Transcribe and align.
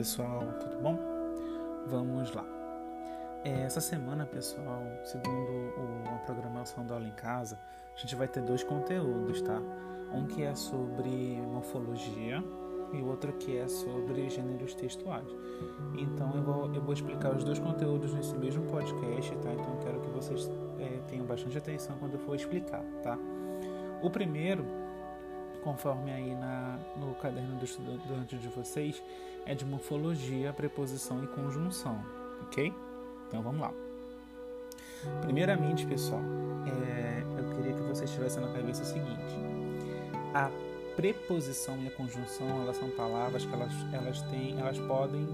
pessoal, 0.00 0.40
tudo 0.58 0.80
bom? 0.80 0.98
Vamos 1.88 2.32
lá. 2.32 2.42
É, 3.44 3.64
essa 3.64 3.82
semana, 3.82 4.24
pessoal, 4.24 4.82
segundo 5.04 5.74
a 6.06 6.18
programação 6.24 6.86
da 6.86 6.94
aula 6.94 7.06
em 7.06 7.12
casa, 7.12 7.58
a 7.94 7.98
gente 7.98 8.16
vai 8.16 8.26
ter 8.26 8.40
dois 8.40 8.64
conteúdos, 8.64 9.42
tá? 9.42 9.60
Um 10.10 10.24
que 10.26 10.42
é 10.42 10.54
sobre 10.54 11.38
morfologia 11.42 12.42
e 12.94 13.02
outro 13.02 13.30
que 13.34 13.58
é 13.58 13.68
sobre 13.68 14.30
gêneros 14.30 14.72
textuais. 14.72 15.28
Então 15.98 16.34
eu 16.34 16.42
vou, 16.44 16.74
eu 16.74 16.80
vou 16.80 16.94
explicar 16.94 17.36
os 17.36 17.44
dois 17.44 17.58
conteúdos 17.58 18.14
nesse 18.14 18.34
mesmo 18.38 18.64
podcast, 18.70 19.36
tá? 19.36 19.52
Então 19.52 19.74
eu 19.74 19.80
quero 19.80 20.00
que 20.00 20.08
vocês 20.08 20.50
é, 20.78 20.98
tenham 21.08 21.26
bastante 21.26 21.58
atenção 21.58 21.94
quando 21.98 22.14
eu 22.14 22.20
for 22.20 22.34
explicar, 22.34 22.82
tá? 23.02 23.18
O 24.02 24.08
primeiro 24.08 24.64
conforme 25.60 26.10
aí 26.10 26.34
na, 26.34 26.78
no 26.96 27.14
caderno 27.14 27.58
do 27.58 27.64
estudante 27.64 28.36
de 28.36 28.48
vocês, 28.48 29.02
é 29.46 29.54
de 29.54 29.64
morfologia, 29.64 30.52
preposição 30.52 31.22
e 31.24 31.26
conjunção, 31.26 31.98
ok? 32.42 32.72
Então 33.28 33.42
vamos 33.42 33.60
lá. 33.60 33.72
Primeiramente, 35.22 35.86
pessoal, 35.86 36.20
é, 36.66 37.22
eu 37.38 37.56
queria 37.56 37.72
que 37.72 37.82
vocês 37.82 38.10
tivessem 38.10 38.42
na 38.42 38.52
cabeça 38.52 38.82
o 38.82 38.86
seguinte: 38.86 39.34
a 40.34 40.50
preposição 40.94 41.78
e 41.82 41.88
a 41.88 41.90
conjunção, 41.92 42.48
elas 42.62 42.76
são 42.76 42.90
palavras 42.90 43.44
que 43.44 43.52
elas, 43.52 43.72
elas 43.92 44.22
têm, 44.22 44.58
elas 44.58 44.78
podem 44.80 45.26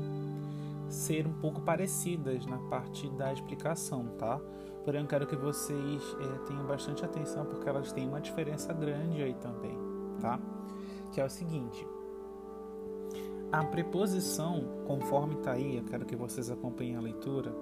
ser 0.89 1.27
um 1.27 1.33
pouco 1.33 1.61
parecidas 1.63 2.47
na 2.47 2.59
parte 2.59 3.09
da 3.11 3.33
explicação, 3.33 4.07
tá? 4.19 4.41
Porém, 4.85 5.01
eu 5.01 5.09
quero 5.09 5.27
que 5.27 5.35
vocês 5.35 6.17
é, 6.21 6.47
tenham 6.47 6.65
bastante 6.65 7.05
atenção 7.05 7.45
porque 7.45 7.69
elas 7.69 7.91
têm 7.93 8.07
uma 8.07 8.21
diferença 8.21 8.73
grande 8.73 9.21
aí 9.21 9.35
também 9.35 9.86
tá? 10.17 10.39
Que 11.13 11.21
é 11.21 11.25
o 11.25 11.31
seguinte: 11.31 11.87
a 13.53 13.65
preposição, 13.65 14.65
conforme 14.87 15.35
está 15.35 15.53
aí, 15.53 15.77
eu 15.77 15.85
quero 15.85 16.05
que 16.05 16.17
vocês 16.17 16.51
acompanhem 16.51 16.97
a 16.97 17.01
leitura 17.01 17.55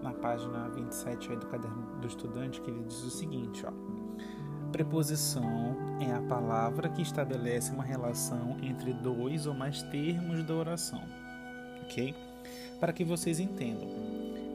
na 0.00 0.12
página 0.12 0.68
27 0.68 1.30
aí 1.30 1.36
do 1.36 1.46
caderno 1.46 2.00
do 2.00 2.06
estudante, 2.06 2.60
que 2.60 2.70
ele 2.70 2.84
diz 2.84 3.02
o 3.02 3.10
seguinte, 3.10 3.64
ó. 3.66 3.72
Preposição 4.70 5.76
é 6.00 6.12
a 6.12 6.22
palavra 6.22 6.88
que 6.88 7.02
estabelece 7.02 7.72
uma 7.72 7.84
relação 7.84 8.56
entre 8.62 8.92
dois 8.94 9.46
ou 9.46 9.52
mais 9.52 9.82
termos 9.82 10.42
da 10.44 10.54
oração, 10.54 11.02
ok? 11.82 12.14
Para 12.80 12.92
que 12.92 13.04
vocês 13.04 13.38
entendam, 13.38 13.88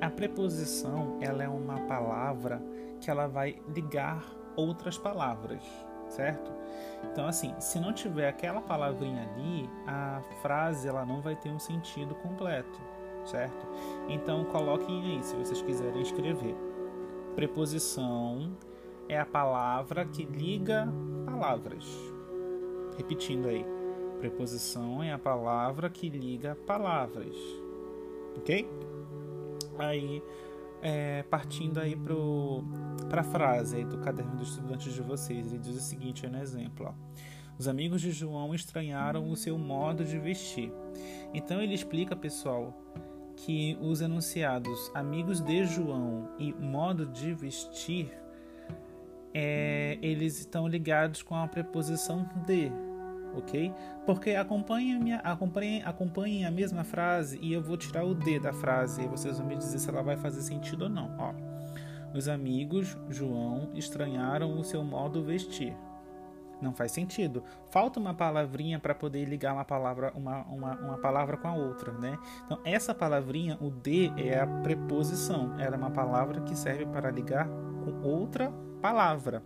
a 0.02 0.10
preposição 0.10 1.18
ela 1.22 1.44
é 1.44 1.48
uma 1.48 1.82
palavra 1.82 2.62
que 3.00 3.12
ela 3.12 3.28
vai 3.28 3.62
ligar 3.74 4.26
outras 4.56 4.98
palavras, 4.98 5.62
certo? 6.10 6.52
Então, 7.12 7.28
assim, 7.28 7.54
se 7.60 7.80
não 7.80 7.94
tiver 7.94 8.28
aquela 8.28 8.62
palavrinha 8.62 9.24
ali, 9.24 9.70
a 9.86 10.22
frase 10.42 10.88
ela 10.88 11.06
não 11.06 11.22
vai 11.22 11.36
ter 11.36 11.50
um 11.50 11.60
sentido 11.60 12.16
completo, 12.16 12.80
certo? 13.26 13.66
Então, 14.08 14.46
coloquem 14.46 15.02
aí 15.02 15.24
se 15.24 15.36
vocês 15.36 15.62
quiserem 15.62 16.02
escrever. 16.02 16.56
Preposição 17.36 18.52
é 19.08 19.20
a 19.20 19.26
palavra 19.26 20.06
que 20.06 20.24
liga 20.24 20.88
palavras. 21.26 21.86
Repetindo 22.98 23.48
aí. 23.48 23.66
Preposição 24.20 25.04
é 25.04 25.14
a 25.14 25.20
palavra 25.20 25.90
que 25.90 26.10
liga 26.10 26.58
palavras. 26.66 27.36
Ok? 28.38 28.68
Aí 29.78 30.24
é, 30.82 31.24
partindo 31.24 31.80
aí 31.80 31.96
para 33.10 33.22
a 33.22 33.24
frase 33.24 33.84
do 33.84 33.98
caderno 34.00 34.36
dos 34.36 34.50
estudantes 34.50 34.94
de 34.94 35.02
vocês, 35.02 35.52
ele 35.52 35.60
diz 35.60 35.76
o 35.76 35.82
seguinte 35.82 36.26
aí 36.26 36.32
no 36.32 36.40
exemplo: 36.40 36.88
ó, 36.88 36.94
Os 37.58 37.68
amigos 37.68 38.02
de 38.02 38.12
João 38.12 38.54
estranharam 38.54 39.30
o 39.30 39.36
seu 39.36 39.58
modo 39.58 40.04
de 40.04 40.18
vestir. 40.20 40.72
Então 41.34 41.62
ele 41.62 41.74
explica, 41.74 42.16
pessoal, 42.16 42.74
que 43.36 43.78
os 43.82 44.02
enunciados 44.02 44.92
amigos 44.94 45.40
de 45.40 45.66
João 45.66 46.30
e 46.40 46.54
modo 46.54 47.06
de 47.06 47.34
vestir 47.34 48.12
é, 49.34 50.00
eles 50.02 50.40
estão 50.40 50.68
ligados 50.68 51.22
com 51.22 51.36
a 51.36 51.48
preposição 51.48 52.28
de 52.48 52.72
ok? 53.40 53.74
Porque 54.06 54.32
acompanhem, 54.32 55.14
a 56.46 56.52
mesma 56.52 56.84
frase 56.84 57.40
e 57.42 57.54
eu 57.54 57.62
vou 57.62 57.78
tirar 57.78 58.06
o 58.06 58.14
D 58.14 58.40
da 58.40 58.54
frase 58.54 59.04
e 59.04 59.08
vocês 59.08 59.38
vão 59.38 59.48
me 59.48 59.56
dizer 59.56 59.80
se 59.80 59.90
ela 59.90 60.02
vai 60.02 60.18
fazer 60.18 60.42
sentido 60.42 60.84
ou 60.84 60.90
não. 60.90 61.16
Ó, 61.18 61.34
os 62.14 62.28
amigos 62.28 62.98
João 63.10 63.70
estranharam 63.74 64.58
o 64.58 64.64
seu 64.64 64.84
modo 64.84 65.24
vestir. 65.24 65.76
Não 66.62 66.74
faz 66.74 66.92
sentido. 66.92 67.44
Falta 67.70 68.00
uma 68.00 68.14
palavrinha 68.14 68.80
para 68.80 68.96
poder 68.96 69.26
ligar 69.26 69.54
uma 69.54 69.66
palavra, 69.66 70.12
uma, 70.16 70.44
uma, 70.46 70.76
uma 70.76 70.98
palavra 70.98 71.38
com 71.38 71.48
a 71.48 71.54
outra, 71.54 71.92
né? 71.92 72.18
Então, 72.46 72.60
essa 72.66 72.96
palavrinha, 72.96 73.58
o 73.62 73.70
D, 73.70 74.12
é 74.18 74.40
a 74.40 74.48
preposição. 74.48 75.60
Ela 75.60 75.76
é 75.76 75.78
uma 75.78 75.92
palavra 75.92 76.42
que 76.42 76.56
serve 76.56 76.86
para 76.88 77.12
ligar 77.12 77.48
com 77.48 78.02
outra 78.02 78.52
palavra, 78.82 79.44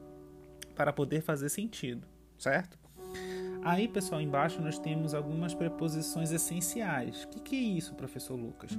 para 0.76 0.94
poder 0.94 1.22
fazer 1.22 1.50
sentido, 1.50 2.08
certo? 2.38 2.80
Aí, 3.64 3.88
pessoal, 3.88 4.20
embaixo 4.20 4.60
nós 4.62 4.80
temos 4.80 5.14
algumas 5.14 5.54
preposições 5.54 6.32
essenciais. 6.32 7.26
O 7.26 7.28
que, 7.28 7.40
que 7.40 7.56
é 7.56 7.60
isso, 7.60 7.94
professor 7.94 8.36
Lucas? 8.36 8.72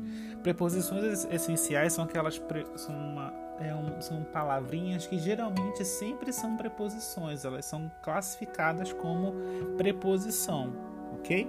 Preposições 0.43 1.25
essenciais 1.27 1.93
são 1.93 2.05
aquelas 2.05 2.39
pre... 2.39 2.67
são, 2.75 2.95
uma, 2.95 3.33
é 3.61 3.73
um, 3.73 4.01
são 4.01 4.25
palavrinhas 4.25 5.07
que 5.07 5.19
geralmente 5.19 5.85
sempre 5.85 6.33
são 6.33 6.57
preposições. 6.57 7.45
Elas 7.45 7.65
são 7.65 7.91
classificadas 8.03 8.93
como 8.93 9.35
preposição, 9.77 10.73
ok? 11.15 11.49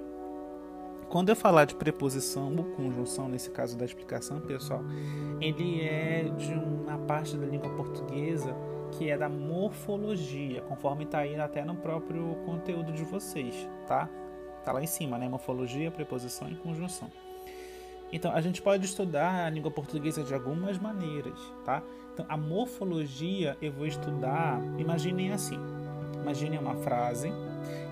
Quando 1.09 1.29
eu 1.29 1.35
falar 1.35 1.65
de 1.65 1.75
preposição 1.75 2.55
ou 2.55 2.63
conjunção, 2.75 3.27
nesse 3.27 3.49
caso 3.49 3.75
da 3.77 3.85
explicação, 3.85 4.41
pessoal, 4.41 4.83
ele 5.41 5.81
é 5.81 6.23
de 6.37 6.53
uma 6.53 6.99
parte 6.99 7.35
da 7.35 7.45
língua 7.45 7.69
portuguesa 7.69 8.55
que 8.97 9.09
é 9.09 9.17
da 9.17 9.29
morfologia, 9.29 10.61
conforme 10.61 11.03
está 11.03 11.19
aí 11.19 11.35
até 11.39 11.63
no 11.63 11.75
próprio 11.75 12.35
conteúdo 12.45 12.91
de 12.91 13.03
vocês, 13.03 13.67
tá? 13.87 14.09
Tá 14.63 14.71
lá 14.71 14.81
em 14.81 14.87
cima, 14.87 15.17
né? 15.17 15.27
Morfologia, 15.27 15.91
preposição 15.91 16.49
e 16.49 16.55
conjunção. 16.55 17.09
Então, 18.11 18.31
a 18.31 18.39
gente 18.41 18.61
pode 18.61 18.85
estudar 18.85 19.45
a 19.45 19.49
língua 19.49 19.71
portuguesa 19.71 20.23
de 20.23 20.33
algumas 20.33 20.77
maneiras, 20.77 21.39
tá? 21.65 21.81
Então, 22.13 22.25
a 22.29 22.37
morfologia 22.37 23.57
eu 23.61 23.71
vou 23.71 23.87
estudar, 23.87 24.61
imaginem 24.77 25.33
assim, 25.33 25.57
imaginem 26.21 26.59
uma 26.59 26.75
frase 26.75 27.31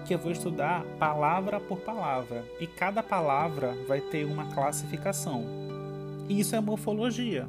que 0.05 0.13
eu 0.13 0.19
vou 0.19 0.31
estudar 0.31 0.83
palavra 0.99 1.59
por 1.59 1.79
palavra 1.79 2.45
e 2.59 2.67
cada 2.67 3.01
palavra 3.01 3.75
vai 3.87 3.99
ter 3.99 4.25
uma 4.25 4.45
classificação. 4.53 5.43
E 6.29 6.39
isso 6.39 6.55
é 6.55 6.61
morfologia, 6.61 7.47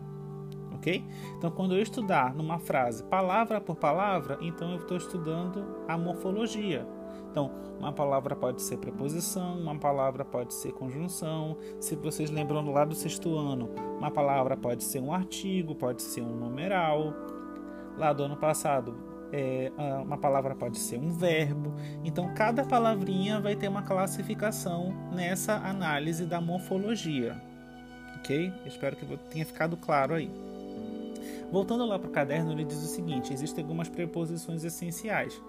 ok? 0.82 1.04
Então, 1.38 1.50
quando 1.52 1.76
eu 1.76 1.80
estudar 1.80 2.34
numa 2.34 2.58
frase 2.58 3.04
palavra 3.04 3.60
por 3.60 3.76
palavra, 3.76 4.36
então 4.40 4.72
eu 4.72 4.78
estou 4.78 4.96
estudando 4.96 5.64
a 5.86 5.96
morfologia. 5.96 6.84
Então, 7.30 7.50
uma 7.78 7.92
palavra 7.92 8.36
pode 8.36 8.60
ser 8.60 8.76
preposição, 8.76 9.58
uma 9.58 9.78
palavra 9.78 10.24
pode 10.24 10.52
ser 10.52 10.72
conjunção. 10.72 11.56
Se 11.80 11.96
vocês 11.96 12.30
lembram 12.30 12.70
lá 12.70 12.84
do 12.84 12.94
sexto 12.94 13.38
ano, 13.38 13.70
uma 13.96 14.10
palavra 14.10 14.56
pode 14.56 14.84
ser 14.84 15.00
um 15.00 15.14
artigo, 15.14 15.74
pode 15.74 16.02
ser 16.02 16.20
um 16.20 16.36
numeral. 16.36 17.14
Lá 17.96 18.12
do 18.12 18.24
ano 18.24 18.36
passado, 18.36 18.94
é, 19.32 19.72
uma 20.02 20.18
palavra 20.18 20.54
pode 20.54 20.78
ser 20.78 20.98
um 20.98 21.10
verbo. 21.10 21.72
Então, 22.04 22.34
cada 22.34 22.64
palavrinha 22.64 23.40
vai 23.40 23.56
ter 23.56 23.68
uma 23.68 23.82
classificação 23.82 24.92
nessa 25.10 25.54
análise 25.54 26.26
da 26.26 26.40
morfologia. 26.40 27.40
Ok? 28.18 28.52
Espero 28.66 28.94
que 28.94 29.06
tenha 29.30 29.46
ficado 29.46 29.76
claro 29.76 30.14
aí. 30.14 30.30
Voltando 31.52 31.84
lá 31.84 31.98
para 31.98 32.08
o 32.08 32.10
caderno, 32.10 32.50
ele 32.50 32.64
diz 32.64 32.82
o 32.82 32.86
seguinte: 32.86 33.30
existem 33.30 33.62
algumas 33.62 33.86
preposições 33.86 34.64
essenciais, 34.64 35.40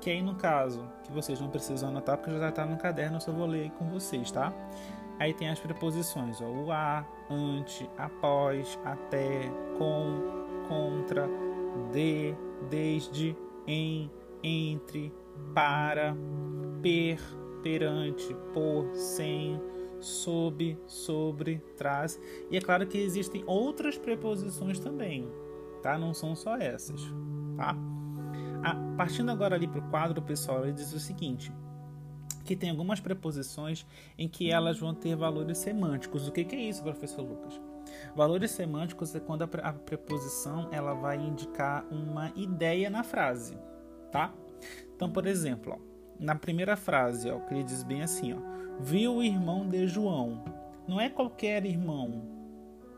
que 0.00 0.10
aí 0.10 0.20
no 0.20 0.34
caso, 0.34 0.84
que 1.04 1.12
vocês 1.12 1.40
não 1.40 1.48
precisam 1.48 1.90
anotar 1.90 2.18
porque 2.18 2.36
já 2.36 2.48
está 2.48 2.66
no 2.66 2.76
caderno, 2.76 3.18
eu 3.18 3.20
só 3.20 3.30
vou 3.30 3.46
ler 3.46 3.70
com 3.78 3.88
vocês, 3.88 4.32
tá? 4.32 4.52
Aí 5.20 5.32
tem 5.32 5.48
as 5.48 5.60
preposições, 5.60 6.40
ó, 6.40 6.46
o 6.46 6.72
a, 6.72 7.06
ante, 7.30 7.88
após, 7.96 8.76
até, 8.84 9.48
com, 9.78 10.66
contra, 10.66 11.28
de, 11.92 12.34
desde, 12.68 13.36
em, 13.64 14.10
entre, 14.42 15.12
para, 15.54 16.16
per, 16.82 17.20
perante, 17.62 18.34
por, 18.52 18.92
sem, 18.96 19.60
sob, 20.00 20.76
sobre, 20.88 21.62
traz. 21.76 22.20
E 22.50 22.56
é 22.56 22.60
claro 22.60 22.84
que 22.84 22.98
existem 22.98 23.44
outras 23.46 23.96
preposições 23.96 24.80
também, 24.80 25.30
tá? 25.82 25.98
Não 25.98 26.14
são 26.14 26.34
só 26.34 26.56
essas, 26.56 27.00
tá? 27.56 27.74
Ah, 28.64 28.76
partindo 28.96 29.30
agora 29.30 29.56
ali 29.56 29.66
para 29.66 29.80
o 29.80 29.90
quadro, 29.90 30.22
pessoal, 30.22 30.64
ele 30.64 30.72
diz 30.72 30.92
o 30.92 31.00
seguinte: 31.00 31.52
que 32.44 32.56
tem 32.56 32.70
algumas 32.70 33.00
preposições 33.00 33.86
em 34.16 34.28
que 34.28 34.50
elas 34.50 34.78
vão 34.78 34.94
ter 34.94 35.16
valores 35.16 35.58
semânticos. 35.58 36.28
O 36.28 36.32
que, 36.32 36.44
que 36.44 36.56
é 36.56 36.60
isso, 36.60 36.82
professor 36.82 37.22
Lucas? 37.22 37.60
Valores 38.14 38.50
semânticos 38.50 39.14
é 39.14 39.20
quando 39.20 39.42
a 39.42 39.72
preposição 39.72 40.68
ela 40.70 40.94
vai 40.94 41.18
indicar 41.18 41.84
uma 41.90 42.32
ideia 42.36 42.88
na 42.88 43.02
frase, 43.02 43.58
tá? 44.10 44.32
Então, 44.94 45.10
por 45.10 45.26
exemplo, 45.26 45.76
ó, 45.76 45.92
na 46.18 46.34
primeira 46.34 46.76
frase, 46.76 47.30
ó, 47.30 47.40
que 47.40 47.54
ele 47.54 47.64
diz 47.64 47.82
bem 47.82 48.02
assim, 48.02 48.34
ó, 48.34 48.38
viu 48.80 49.16
o 49.16 49.22
irmão 49.22 49.68
de 49.68 49.86
João. 49.86 50.44
não 50.86 51.00
é 51.00 51.08
qualquer 51.08 51.64
irmão 51.64 52.22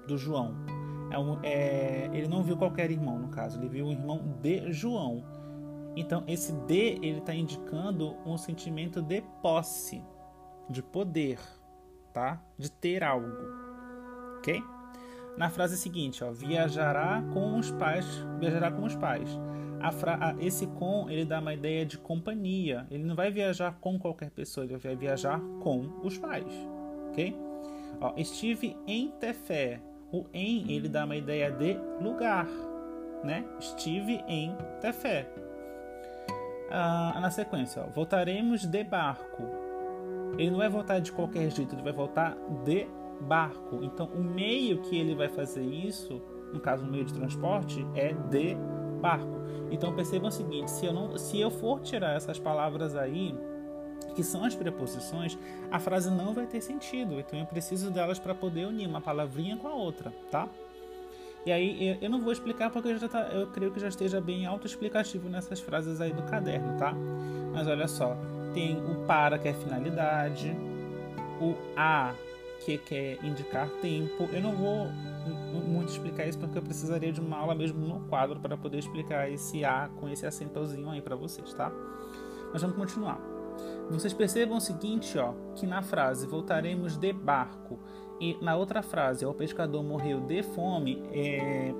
do 0.06 0.18
João. 0.18 0.54
É 1.14 1.18
um, 1.18 1.38
é, 1.44 2.10
ele 2.12 2.26
não 2.26 2.42
viu 2.42 2.56
qualquer 2.56 2.90
irmão, 2.90 3.16
no 3.20 3.28
caso, 3.28 3.60
ele 3.60 3.68
viu 3.68 3.86
o 3.86 3.92
irmão 3.92 4.18
de 4.42 4.72
João. 4.72 5.22
Então, 5.94 6.24
esse 6.26 6.52
de 6.52 6.98
ele 7.00 7.18
está 7.18 7.32
indicando 7.32 8.16
um 8.26 8.36
sentimento 8.36 9.00
de 9.00 9.22
posse, 9.40 10.02
de 10.68 10.82
poder, 10.82 11.38
tá? 12.12 12.42
De 12.58 12.68
ter 12.68 13.04
algo, 13.04 13.28
ok? 14.38 14.60
Na 15.38 15.48
frase 15.48 15.76
seguinte, 15.76 16.24
ó, 16.24 16.32
viajará 16.32 17.22
com 17.32 17.60
os 17.60 17.70
pais, 17.70 18.04
viajará 18.40 18.72
com 18.72 18.82
os 18.82 18.96
pais. 18.96 19.38
A, 19.80 20.34
esse 20.40 20.66
com 20.66 21.08
ele 21.08 21.24
dá 21.24 21.38
uma 21.38 21.54
ideia 21.54 21.86
de 21.86 21.96
companhia. 21.96 22.88
Ele 22.90 23.04
não 23.04 23.14
vai 23.14 23.30
viajar 23.30 23.78
com 23.80 24.00
qualquer 24.00 24.30
pessoa, 24.30 24.66
ele 24.66 24.76
vai 24.78 24.96
viajar 24.96 25.40
com 25.62 26.00
os 26.02 26.18
pais, 26.18 26.52
ok? 27.10 27.36
Ó, 28.00 28.14
estive 28.16 28.76
em 28.84 29.12
Tefé. 29.12 29.80
O 30.14 30.26
em 30.32 30.70
ele 30.70 30.88
dá 30.88 31.04
uma 31.04 31.16
ideia 31.16 31.50
de 31.50 31.76
lugar, 32.00 32.46
né? 33.24 33.44
Estive 33.58 34.22
em 34.28 34.56
Tefé. 34.80 35.28
Ah, 36.70 37.18
na 37.20 37.32
sequência, 37.32 37.82
ó, 37.84 37.90
voltaremos 37.90 38.64
de 38.64 38.84
barco. 38.84 39.42
Ele 40.38 40.52
não 40.52 40.58
vai 40.58 40.68
voltar 40.68 41.00
de 41.00 41.10
qualquer 41.10 41.50
jeito, 41.50 41.74
ele 41.74 41.82
vai 41.82 41.92
voltar 41.92 42.36
de 42.64 42.86
barco. 43.22 43.80
Então, 43.82 44.06
o 44.06 44.22
meio 44.22 44.82
que 44.82 44.96
ele 44.96 45.16
vai 45.16 45.28
fazer 45.28 45.64
isso, 45.64 46.22
no 46.52 46.60
caso, 46.60 46.86
o 46.86 46.88
meio 46.88 47.06
de 47.06 47.12
transporte, 47.12 47.84
é 47.96 48.12
de 48.12 48.56
barco. 49.00 49.42
Então 49.68 49.92
percebam 49.96 50.28
o 50.28 50.32
seguinte: 50.32 50.70
se 50.70 50.86
eu, 50.86 50.92
não, 50.92 51.18
se 51.18 51.40
eu 51.40 51.50
for 51.50 51.80
tirar 51.80 52.14
essas 52.14 52.38
palavras 52.38 52.94
aí, 52.94 53.34
que 54.14 54.22
são 54.22 54.44
as 54.44 54.54
preposições, 54.54 55.36
a 55.70 55.78
frase 55.78 56.10
não 56.10 56.32
vai 56.32 56.46
ter 56.46 56.60
sentido. 56.60 57.18
Então 57.20 57.38
eu 57.38 57.46
preciso 57.46 57.90
delas 57.90 58.18
para 58.18 58.34
poder 58.34 58.66
unir 58.66 58.86
uma 58.86 59.00
palavrinha 59.00 59.56
com 59.56 59.68
a 59.68 59.74
outra, 59.74 60.12
tá? 60.30 60.48
E 61.46 61.52
aí 61.52 61.98
eu 62.00 62.08
não 62.08 62.22
vou 62.22 62.32
explicar 62.32 62.70
porque 62.70 62.96
já 62.96 63.08
tá, 63.08 63.28
eu 63.32 63.48
creio 63.48 63.70
que 63.70 63.78
já 63.78 63.88
esteja 63.88 64.20
bem 64.20 64.46
autoexplicativo 64.46 65.28
nessas 65.28 65.60
frases 65.60 66.00
aí 66.00 66.12
do 66.12 66.22
caderno, 66.22 66.78
tá? 66.78 66.94
Mas 67.52 67.68
olha 67.68 67.86
só, 67.86 68.16
tem 68.54 68.76
o 68.76 69.04
para 69.06 69.38
que 69.38 69.48
é 69.48 69.52
finalidade, 69.52 70.56
o 71.40 71.54
a 71.76 72.14
que 72.64 72.78
quer 72.78 73.22
indicar 73.22 73.68
tempo. 73.82 74.28
Eu 74.32 74.40
não 74.40 74.52
vou 74.52 74.88
muito 75.66 75.90
explicar 75.90 76.26
isso 76.26 76.38
porque 76.38 76.56
eu 76.56 76.62
precisaria 76.62 77.12
de 77.12 77.20
uma 77.20 77.36
aula 77.36 77.54
mesmo 77.54 77.78
no 77.86 78.00
quadro 78.08 78.40
para 78.40 78.56
poder 78.56 78.78
explicar 78.78 79.30
esse 79.30 79.64
A 79.64 79.90
com 79.96 80.08
esse 80.08 80.26
acentozinho 80.26 80.88
aí 80.90 81.02
para 81.02 81.16
vocês, 81.16 81.52
tá? 81.52 81.70
Mas 82.52 82.62
vamos 82.62 82.76
continuar. 82.76 83.33
Vocês 83.90 84.12
percebam 84.12 84.56
o 84.56 84.60
seguinte, 84.60 85.18
ó, 85.18 85.32
que 85.54 85.66
na 85.66 85.82
frase 85.82 86.26
voltaremos 86.26 86.96
de 86.96 87.12
barco 87.12 87.78
e 88.20 88.36
na 88.40 88.56
outra 88.56 88.82
frase 88.82 89.26
o 89.26 89.34
pescador 89.34 89.82
morreu 89.82 90.20
de 90.20 90.42
fome, 90.42 91.02
é, 91.12 91.74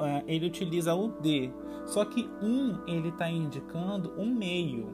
é, 0.00 0.24
ele 0.26 0.46
utiliza 0.46 0.94
o 0.94 1.08
de. 1.20 1.50
Só 1.86 2.04
que 2.04 2.28
um 2.42 2.78
ele 2.86 3.08
está 3.08 3.30
indicando 3.30 4.12
um 4.18 4.26
meio, 4.26 4.88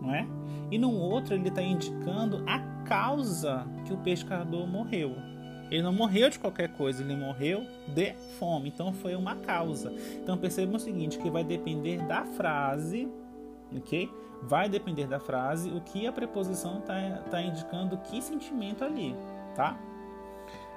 não 0.00 0.14
é? 0.14 0.26
E 0.70 0.78
no 0.78 0.92
outro 0.92 1.34
ele 1.34 1.48
está 1.48 1.62
indicando 1.62 2.42
a 2.46 2.58
causa 2.84 3.66
que 3.86 3.92
o 3.92 3.98
pescador 3.98 4.66
morreu. 4.66 5.14
Ele 5.70 5.82
não 5.82 5.92
morreu 5.92 6.28
de 6.28 6.38
qualquer 6.38 6.72
coisa, 6.72 7.02
ele 7.02 7.14
morreu 7.14 7.64
de 7.86 8.12
fome. 8.38 8.68
Então 8.68 8.92
foi 8.92 9.14
uma 9.14 9.36
causa. 9.36 9.92
Então 10.20 10.36
percebam 10.36 10.76
o 10.76 10.80
seguinte, 10.80 11.18
que 11.18 11.30
vai 11.30 11.44
depender 11.44 11.98
da 12.06 12.24
frase, 12.24 13.08
ok? 13.76 14.10
Vai 14.42 14.68
depender 14.68 15.06
da 15.06 15.20
frase 15.20 15.70
o 15.70 15.80
que 15.80 16.06
a 16.06 16.12
preposição 16.12 16.78
está 16.78 16.94
tá 17.30 17.42
indicando, 17.42 17.98
que 17.98 18.22
sentimento 18.22 18.84
ali, 18.84 19.14
tá? 19.54 19.78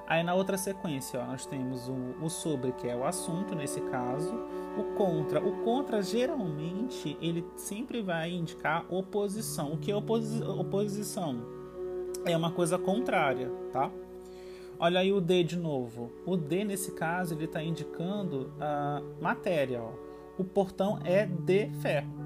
Aí 0.06 0.22
na 0.22 0.34
outra 0.34 0.58
sequência, 0.58 1.20
ó, 1.22 1.26
nós 1.26 1.46
temos 1.46 1.88
o, 1.88 1.96
o, 2.22 2.30
sobre, 2.30 2.74
que 2.74 2.88
é 2.88 2.96
o 2.96 3.06
assunto 3.06 3.56
nesse 3.56 3.80
caso, 3.82 4.34
o 4.78 4.96
contra. 4.96 5.42
O 5.42 5.64
contra, 5.64 6.02
geralmente, 6.02 7.18
ele 7.22 7.46
sempre 7.56 8.02
vai 8.02 8.32
indicar 8.32 8.86
oposição. 8.90 9.74
O 9.74 9.78
que 9.78 9.92
é 9.92 9.96
oposi 9.96 10.44
oposição? 10.44 11.38
É 12.26 12.36
uma 12.36 12.52
coisa 12.52 12.78
contrária, 12.78 13.50
tá? 13.72 13.90
Olha 14.78 15.00
aí 15.00 15.14
o 15.14 15.22
D 15.22 15.44
de 15.44 15.58
novo. 15.58 16.12
O 16.26 16.36
D, 16.36 16.66
nesse 16.66 16.92
caso, 16.92 17.34
ele 17.34 17.46
está 17.46 17.64
indicando 17.64 18.52
a 18.60 19.02
matéria. 19.22 19.82
Ó. 19.82 19.92
O 20.38 20.44
portão 20.44 21.00
é 21.06 21.26
de 21.26 21.70
ferro. 21.82 22.23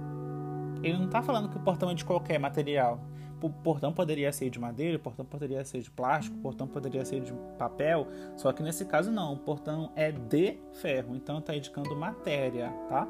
Ele 0.83 0.97
não 0.97 1.05
está 1.05 1.21
falando 1.21 1.49
que 1.49 1.57
o 1.57 1.61
portão 1.61 1.89
é 1.89 1.93
de 1.93 2.05
qualquer 2.05 2.39
material. 2.39 2.99
O 3.41 3.49
portão 3.49 3.93
poderia 3.93 4.31
ser 4.31 4.49
de 4.49 4.59
madeira, 4.59 4.97
o 4.97 4.99
portão 4.99 5.23
poderia 5.23 5.63
ser 5.63 5.81
de 5.81 5.91
plástico, 5.91 6.37
o 6.37 6.41
portão 6.41 6.67
poderia 6.67 7.05
ser 7.05 7.21
de 7.21 7.31
papel. 7.57 8.07
Só 8.35 8.51
que 8.51 8.63
nesse 8.63 8.85
caso 8.85 9.11
não, 9.11 9.33
o 9.33 9.37
portão 9.37 9.91
é 9.95 10.11
de 10.11 10.57
ferro. 10.73 11.15
Então 11.15 11.37
está 11.37 11.55
indicando 11.55 11.95
matéria, 11.95 12.69
tá? 12.89 13.07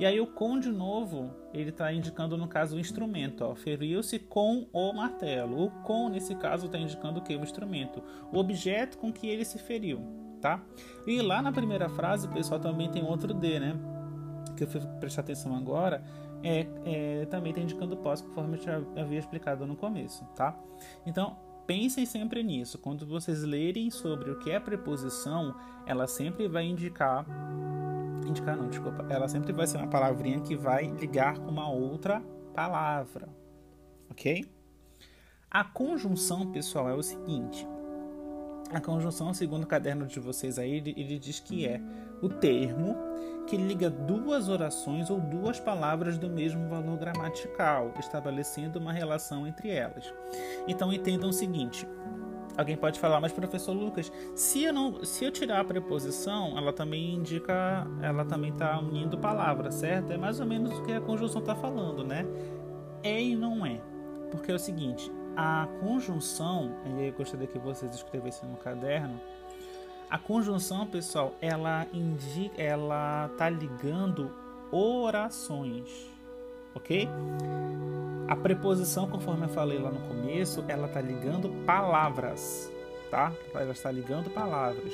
E 0.00 0.06
aí 0.06 0.18
o 0.18 0.26
com 0.26 0.58
de 0.58 0.70
novo, 0.70 1.30
ele 1.52 1.68
está 1.68 1.92
indicando 1.92 2.34
no 2.38 2.48
caso 2.48 2.76
o 2.76 2.80
instrumento, 2.80 3.54
feriu-se 3.56 4.18
com 4.18 4.66
o 4.72 4.94
martelo. 4.94 5.66
O 5.66 5.70
com 5.82 6.08
nesse 6.08 6.34
caso 6.36 6.64
está 6.64 6.78
indicando 6.78 7.18
o 7.18 7.22
que? 7.22 7.36
O 7.36 7.42
instrumento, 7.42 8.02
o 8.32 8.38
objeto 8.38 8.96
com 8.96 9.12
que 9.12 9.26
ele 9.28 9.44
se 9.44 9.58
feriu, 9.58 10.00
tá? 10.40 10.62
E 11.06 11.20
lá 11.20 11.42
na 11.42 11.52
primeira 11.52 11.86
frase, 11.90 12.26
pessoal, 12.28 12.58
também 12.58 12.90
tem 12.90 13.04
outro 13.04 13.34
D, 13.34 13.60
né? 13.60 13.76
Que 14.56 14.64
eu 14.64 14.68
fui 14.68 14.80
prestar 15.00 15.20
atenção 15.20 15.54
agora, 15.54 16.02
é, 16.42 16.66
é 16.84 17.26
também 17.26 17.50
está 17.50 17.62
indicando 17.62 17.96
pós, 17.96 18.20
conforme 18.20 18.56
eu 18.56 18.62
já 18.62 18.76
havia 18.96 19.18
explicado 19.18 19.66
no 19.66 19.76
começo, 19.76 20.24
tá? 20.34 20.58
Então, 21.06 21.36
pensem 21.66 22.04
sempre 22.06 22.42
nisso. 22.42 22.78
Quando 22.78 23.06
vocês 23.06 23.42
lerem 23.42 23.90
sobre 23.90 24.30
o 24.30 24.38
que 24.38 24.50
é 24.50 24.58
preposição, 24.58 25.54
ela 25.86 26.06
sempre 26.06 26.48
vai 26.48 26.64
indicar 26.64 27.26
indicar 28.26 28.56
não, 28.56 28.68
desculpa. 28.68 29.06
Ela 29.08 29.28
sempre 29.28 29.52
vai 29.52 29.66
ser 29.66 29.78
uma 29.78 29.88
palavrinha 29.88 30.40
que 30.40 30.56
vai 30.56 30.86
ligar 30.86 31.38
com 31.38 31.50
uma 31.50 31.68
outra 31.68 32.22
palavra. 32.54 33.28
Ok? 34.10 34.44
A 35.50 35.64
conjunção, 35.64 36.50
pessoal, 36.50 36.88
é 36.88 36.94
o 36.94 37.02
seguinte. 37.02 37.66
A 38.72 38.80
conjunção, 38.80 39.34
segundo 39.34 39.64
o 39.64 39.66
caderno 39.66 40.06
de 40.06 40.20
vocês 40.20 40.58
aí, 40.58 40.76
ele, 40.76 40.94
ele 40.96 41.18
diz 41.18 41.40
que 41.40 41.66
é 41.66 41.80
o 42.22 42.28
termo 42.28 42.96
que 43.50 43.56
liga 43.56 43.90
duas 43.90 44.48
orações 44.48 45.10
ou 45.10 45.20
duas 45.20 45.58
palavras 45.58 46.16
do 46.16 46.30
mesmo 46.30 46.68
valor 46.68 46.96
gramatical, 46.96 47.92
estabelecendo 47.98 48.78
uma 48.78 48.92
relação 48.92 49.44
entre 49.44 49.70
elas. 49.70 50.14
Então 50.68 50.92
entendam 50.92 51.30
o 51.30 51.32
seguinte: 51.32 51.84
Alguém 52.56 52.76
pode 52.76 53.00
falar, 53.00 53.20
mas 53.20 53.32
professor 53.32 53.72
Lucas, 53.72 54.12
se 54.36 54.62
eu 54.62 54.72
não, 54.72 55.04
se 55.04 55.24
eu 55.24 55.32
tirar 55.32 55.60
a 55.60 55.64
preposição, 55.64 56.56
ela 56.56 56.72
também 56.72 57.14
indica, 57.14 57.84
ela 58.00 58.24
também 58.24 58.52
está 58.52 58.78
unindo 58.78 59.18
palavras, 59.18 59.74
certo? 59.74 60.12
É 60.12 60.16
mais 60.16 60.38
ou 60.38 60.46
menos 60.46 60.78
o 60.78 60.82
que 60.82 60.92
a 60.92 61.00
conjunção 61.00 61.40
está 61.40 61.56
falando, 61.56 62.04
né? 62.04 62.24
É 63.02 63.20
e 63.20 63.34
não 63.34 63.66
é, 63.66 63.80
porque 64.30 64.52
é 64.52 64.54
o 64.54 64.58
seguinte, 64.58 65.10
a 65.36 65.66
conjunção, 65.80 66.76
e 66.84 67.06
eu 67.06 67.12
gostaria 67.14 67.46
que 67.46 67.58
vocês 67.58 67.94
escrevessem 67.94 68.48
no 68.48 68.56
caderno, 68.58 69.18
a 70.10 70.18
conjunção, 70.18 70.86
pessoal, 70.86 71.36
ela 71.40 71.86
indica, 71.92 72.60
ela 72.60 73.30
tá 73.38 73.48
ligando 73.48 74.30
orações, 74.72 75.88
ok? 76.74 77.08
A 78.26 78.34
preposição, 78.34 79.08
conforme 79.08 79.44
eu 79.44 79.48
falei 79.48 79.78
lá 79.78 79.90
no 79.90 80.00
começo, 80.08 80.64
ela 80.66 80.88
está 80.88 81.00
ligando 81.00 81.48
palavras, 81.64 82.72
tá? 83.08 83.32
Ela 83.54 83.70
está 83.70 83.90
ligando 83.92 84.30
palavras. 84.30 84.92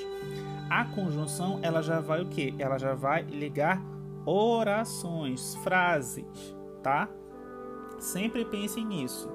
A 0.68 0.84
conjunção, 0.84 1.60
ela 1.62 1.82
já 1.82 2.00
vai 2.00 2.20
o 2.20 2.26
quê? 2.26 2.54
Ela 2.58 2.78
já 2.78 2.94
vai 2.94 3.22
ligar 3.22 3.80
orações, 4.26 5.54
frases, 5.56 6.26
tá? 6.82 7.08
Sempre 7.98 8.44
pensem 8.44 8.84
nisso. 8.84 9.30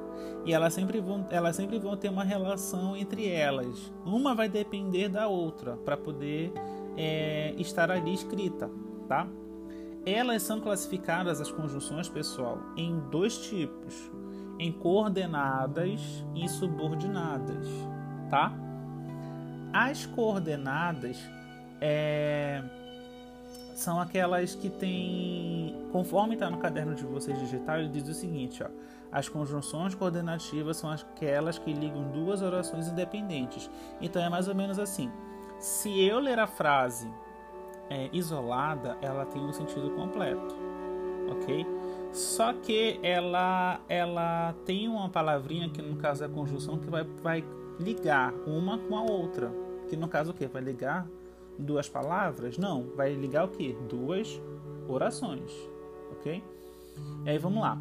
E 0.45 0.53
elas 0.53 0.73
sempre 0.73 0.99
vão, 0.99 1.25
elas 1.29 1.55
sempre 1.55 1.77
vão 1.77 1.95
ter 1.95 2.09
uma 2.09 2.23
relação 2.23 2.95
entre 2.95 3.29
elas. 3.29 3.91
Uma 4.05 4.33
vai 4.33 4.49
depender 4.49 5.07
da 5.07 5.27
outra 5.27 5.77
para 5.77 5.95
poder 5.95 6.51
é, 6.97 7.53
estar 7.57 7.91
ali 7.91 8.13
escrita, 8.13 8.69
tá? 9.07 9.27
Elas 10.05 10.41
são 10.41 10.59
classificadas, 10.59 11.39
as 11.39 11.51
conjunções, 11.51 12.09
pessoal, 12.09 12.57
em 12.75 12.99
dois 13.11 13.37
tipos: 13.37 14.11
em 14.57 14.71
coordenadas 14.71 16.25
e 16.35 16.49
subordinadas, 16.49 17.67
tá? 18.29 18.51
As 19.71 20.05
coordenadas 20.07 21.17
é, 21.79 22.63
são 23.75 23.99
aquelas 23.99 24.55
que 24.55 24.69
têm, 24.69 25.75
conforme 25.91 26.33
está 26.33 26.49
no 26.49 26.57
caderno 26.57 26.93
de 26.93 27.03
vocês 27.05 27.39
digital, 27.39 27.79
ele 27.79 27.89
diz 27.89 28.07
o 28.07 28.13
seguinte: 28.13 28.63
ó, 28.63 28.67
as 29.11 29.27
conjunções 29.27 29.93
coordenativas 29.93 30.77
são 30.77 30.89
aquelas 30.89 31.57
que 31.57 31.73
ligam 31.73 32.09
duas 32.11 32.41
orações 32.41 32.87
independentes. 32.87 33.69
Então 33.99 34.21
é 34.21 34.29
mais 34.29 34.47
ou 34.47 34.55
menos 34.55 34.79
assim: 34.79 35.11
se 35.59 36.01
eu 36.01 36.19
ler 36.19 36.39
a 36.39 36.47
frase 36.47 37.11
é, 37.89 38.09
isolada, 38.13 38.97
ela 39.01 39.25
tem 39.25 39.41
um 39.41 39.51
sentido 39.51 39.91
completo, 39.91 40.55
ok? 41.29 41.65
Só 42.13 42.53
que 42.53 42.99
ela, 43.03 43.79
ela 43.87 44.53
tem 44.65 44.87
uma 44.87 45.09
palavrinha 45.09 45.69
que 45.69 45.81
no 45.81 45.95
caso 45.97 46.23
é 46.23 46.27
a 46.27 46.29
conjunção 46.29 46.77
que 46.77 46.89
vai, 46.89 47.03
vai 47.03 47.43
ligar 47.79 48.33
uma 48.45 48.77
com 48.77 48.97
a 48.97 49.01
outra. 49.01 49.51
Que 49.89 49.95
no 49.95 50.07
caso 50.07 50.31
o 50.31 50.33
quê? 50.33 50.47
Vai 50.47 50.61
ligar 50.61 51.07
duas 51.57 51.87
palavras? 51.89 52.57
Não, 52.57 52.87
vai 52.95 53.13
ligar 53.13 53.45
o 53.45 53.49
quê? 53.49 53.75
Duas 53.89 54.41
orações, 54.87 55.51
ok? 56.11 56.43
E 57.25 57.29
aí 57.29 57.37
vamos 57.37 57.61
lá. 57.61 57.77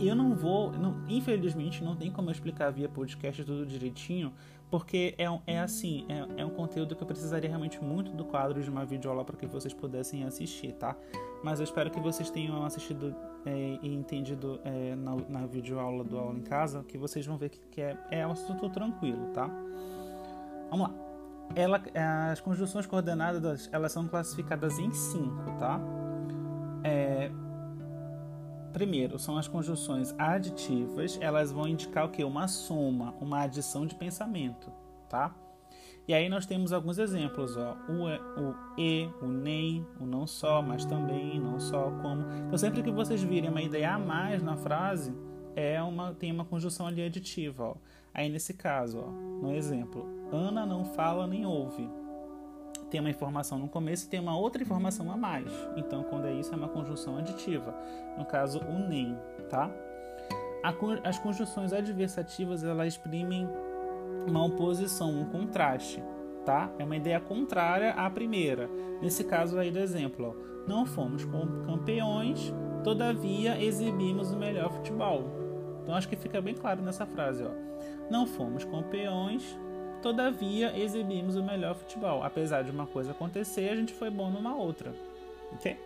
Eu 0.00 0.14
não 0.14 0.34
vou, 0.34 0.72
não, 0.72 1.02
infelizmente, 1.08 1.82
não 1.82 1.96
tem 1.96 2.10
como 2.10 2.28
eu 2.28 2.32
explicar 2.32 2.70
via 2.70 2.88
podcast 2.88 3.42
tudo 3.44 3.64
direitinho, 3.64 4.32
porque 4.70 5.14
é, 5.16 5.24
é 5.46 5.60
assim, 5.60 6.04
é, 6.08 6.42
é 6.42 6.44
um 6.44 6.50
conteúdo 6.50 6.94
que 6.94 7.02
eu 7.02 7.06
precisaria 7.06 7.48
realmente 7.48 7.82
muito 7.82 8.10
do 8.12 8.24
quadro 8.24 8.62
de 8.62 8.68
uma 8.68 8.84
videoaula 8.84 9.24
para 9.24 9.36
que 9.36 9.46
vocês 9.46 9.72
pudessem 9.72 10.24
assistir, 10.24 10.72
tá? 10.72 10.96
Mas 11.42 11.60
eu 11.60 11.64
espero 11.64 11.90
que 11.90 12.00
vocês 12.00 12.30
tenham 12.30 12.64
assistido 12.64 13.14
é, 13.44 13.78
e 13.80 13.94
entendido 13.94 14.60
é, 14.64 14.94
na, 14.96 15.16
na 15.28 15.46
videoaula 15.46 16.04
do 16.04 16.18
Aula 16.18 16.38
em 16.38 16.42
Casa, 16.42 16.84
que 16.84 16.98
vocês 16.98 17.24
vão 17.24 17.38
ver 17.38 17.50
que, 17.50 17.60
que 17.70 17.80
é, 17.80 17.96
é 18.10 18.26
um 18.26 18.32
assunto 18.32 18.68
tranquilo, 18.68 19.28
tá? 19.32 19.48
Vamos 20.70 20.88
lá. 20.88 20.94
Ela, 21.54 21.80
as 22.32 22.40
conjunções 22.40 22.86
coordenadas, 22.86 23.68
elas 23.72 23.92
são 23.92 24.08
classificadas 24.08 24.78
em 24.80 24.90
cinco, 24.90 25.56
tá? 25.58 25.80
Primeiro, 28.76 29.18
são 29.18 29.38
as 29.38 29.48
conjunções 29.48 30.14
aditivas, 30.18 31.18
elas 31.22 31.50
vão 31.50 31.66
indicar 31.66 32.04
o 32.04 32.10
que? 32.10 32.22
Uma 32.22 32.46
soma, 32.46 33.14
uma 33.18 33.40
adição 33.40 33.86
de 33.86 33.94
pensamento, 33.94 34.70
tá? 35.08 35.34
E 36.06 36.12
aí 36.12 36.28
nós 36.28 36.44
temos 36.44 36.74
alguns 36.74 36.98
exemplos, 36.98 37.56
ó, 37.56 37.74
o, 37.88 38.04
o 38.04 38.54
e, 38.76 39.08
o 39.22 39.28
nem, 39.28 39.86
o 39.98 40.04
não 40.04 40.26
só, 40.26 40.60
mas 40.60 40.84
também, 40.84 41.40
não 41.40 41.58
só, 41.58 41.90
como. 42.02 42.30
Então 42.46 42.58
sempre 42.58 42.82
que 42.82 42.90
vocês 42.90 43.22
virem 43.22 43.48
uma 43.48 43.62
ideia 43.62 43.94
a 43.94 43.98
mais 43.98 44.42
na 44.42 44.58
frase, 44.58 45.14
é 45.54 45.82
uma, 45.82 46.12
tem 46.12 46.30
uma 46.30 46.44
conjunção 46.44 46.86
ali 46.86 47.02
aditiva, 47.02 47.64
ó. 47.64 47.76
Aí 48.12 48.28
nesse 48.28 48.52
caso, 48.52 48.98
ó, 48.98 49.10
no 49.10 49.54
exemplo, 49.54 50.06
Ana 50.30 50.66
não 50.66 50.84
fala 50.84 51.26
nem 51.26 51.46
ouve 51.46 51.88
tem 52.90 53.00
uma 53.00 53.10
informação 53.10 53.58
no 53.58 53.68
começo 53.68 54.06
e 54.06 54.08
tem 54.08 54.20
uma 54.20 54.38
outra 54.38 54.62
informação 54.62 55.10
a 55.10 55.16
mais. 55.16 55.50
Então, 55.76 56.02
quando 56.04 56.26
é 56.26 56.32
isso, 56.32 56.52
é 56.52 56.56
uma 56.56 56.68
conjunção 56.68 57.18
aditiva. 57.18 57.74
No 58.16 58.24
caso, 58.24 58.60
o 58.60 58.78
nem, 58.78 59.16
tá? 59.48 59.70
As 61.04 61.18
conjunções 61.18 61.72
adversativas, 61.72 62.64
elas 62.64 62.88
exprimem 62.88 63.48
uma 64.26 64.44
oposição, 64.44 65.10
um 65.20 65.24
contraste, 65.26 66.02
tá? 66.44 66.70
É 66.78 66.84
uma 66.84 66.96
ideia 66.96 67.20
contrária 67.20 67.92
à 67.92 68.10
primeira. 68.10 68.68
Nesse 69.00 69.22
caso 69.24 69.58
aí 69.58 69.70
do 69.70 69.78
exemplo, 69.78 70.34
ó, 70.34 70.68
não 70.68 70.84
fomos 70.84 71.24
campeões, 71.64 72.52
todavia 72.82 73.62
exibimos 73.62 74.32
o 74.32 74.36
melhor 74.36 74.72
futebol. 74.72 75.24
Então 75.82 75.94
acho 75.94 76.08
que 76.08 76.16
fica 76.16 76.40
bem 76.40 76.54
claro 76.54 76.82
nessa 76.82 77.06
frase, 77.06 77.44
ó. 77.44 77.50
Não 78.10 78.26
fomos 78.26 78.64
campeões, 78.64 79.56
Todavia, 80.02 80.76
exibimos 80.78 81.36
o 81.36 81.42
melhor 81.42 81.74
futebol. 81.74 82.22
Apesar 82.22 82.62
de 82.62 82.70
uma 82.70 82.86
coisa 82.86 83.12
acontecer, 83.12 83.70
a 83.70 83.76
gente 83.76 83.92
foi 83.92 84.10
bom 84.10 84.30
numa 84.30 84.54
outra. 84.54 84.94
Ok? 85.52 85.76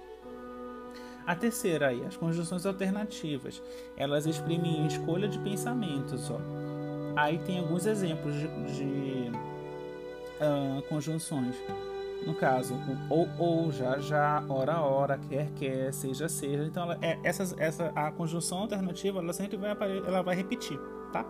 A 1.26 1.34
terceira 1.34 1.88
aí, 1.88 2.04
as 2.04 2.16
conjunções 2.16 2.66
alternativas. 2.66 3.62
Elas 3.96 4.26
exprimem 4.26 4.86
escolha 4.86 5.28
de 5.28 5.38
pensamentos. 5.38 6.30
Ó. 6.30 6.38
Aí 7.16 7.38
tem 7.38 7.58
alguns 7.58 7.86
exemplos 7.86 8.34
de, 8.34 8.48
de 8.74 9.30
uh, 10.40 10.82
conjunções. 10.88 11.54
No 12.26 12.34
caso, 12.34 12.74
ou, 13.08 13.26
ou, 13.38 13.72
já, 13.72 13.98
já, 13.98 14.44
ora, 14.48 14.80
ora, 14.80 15.18
quer, 15.28 15.48
quer, 15.56 15.92
seja, 15.92 16.28
seja. 16.28 16.64
Então, 16.64 16.82
ela, 16.82 16.98
é, 17.00 17.18
essa, 17.24 17.54
essa, 17.58 17.92
a 17.94 18.10
conjunção 18.10 18.58
alternativa, 18.58 19.20
ela 19.20 19.32
sempre 19.32 19.56
vai, 19.56 19.70
ela 20.06 20.22
vai 20.22 20.36
repetir, 20.36 20.78
tá? 21.12 21.24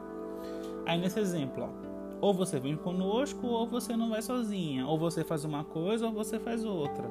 Aí 0.87 0.99
nesse 0.99 1.21
exemplo, 1.21 1.63
ó, 1.63 1.90
ou 2.21 2.35
você 2.35 2.61
vem 2.61 2.77
conosco, 2.77 3.47
ou 3.47 3.67
você 3.67 3.97
não 3.97 4.11
vai 4.11 4.23
sozinha. 4.23 4.87
Ou 4.87 4.99
você 4.99 5.25
faz 5.25 5.45
uma 5.45 5.65
coisa, 5.65 6.07
ou 6.07 6.13
você 6.13 6.39
faz 6.39 6.65
outra. 6.65 7.05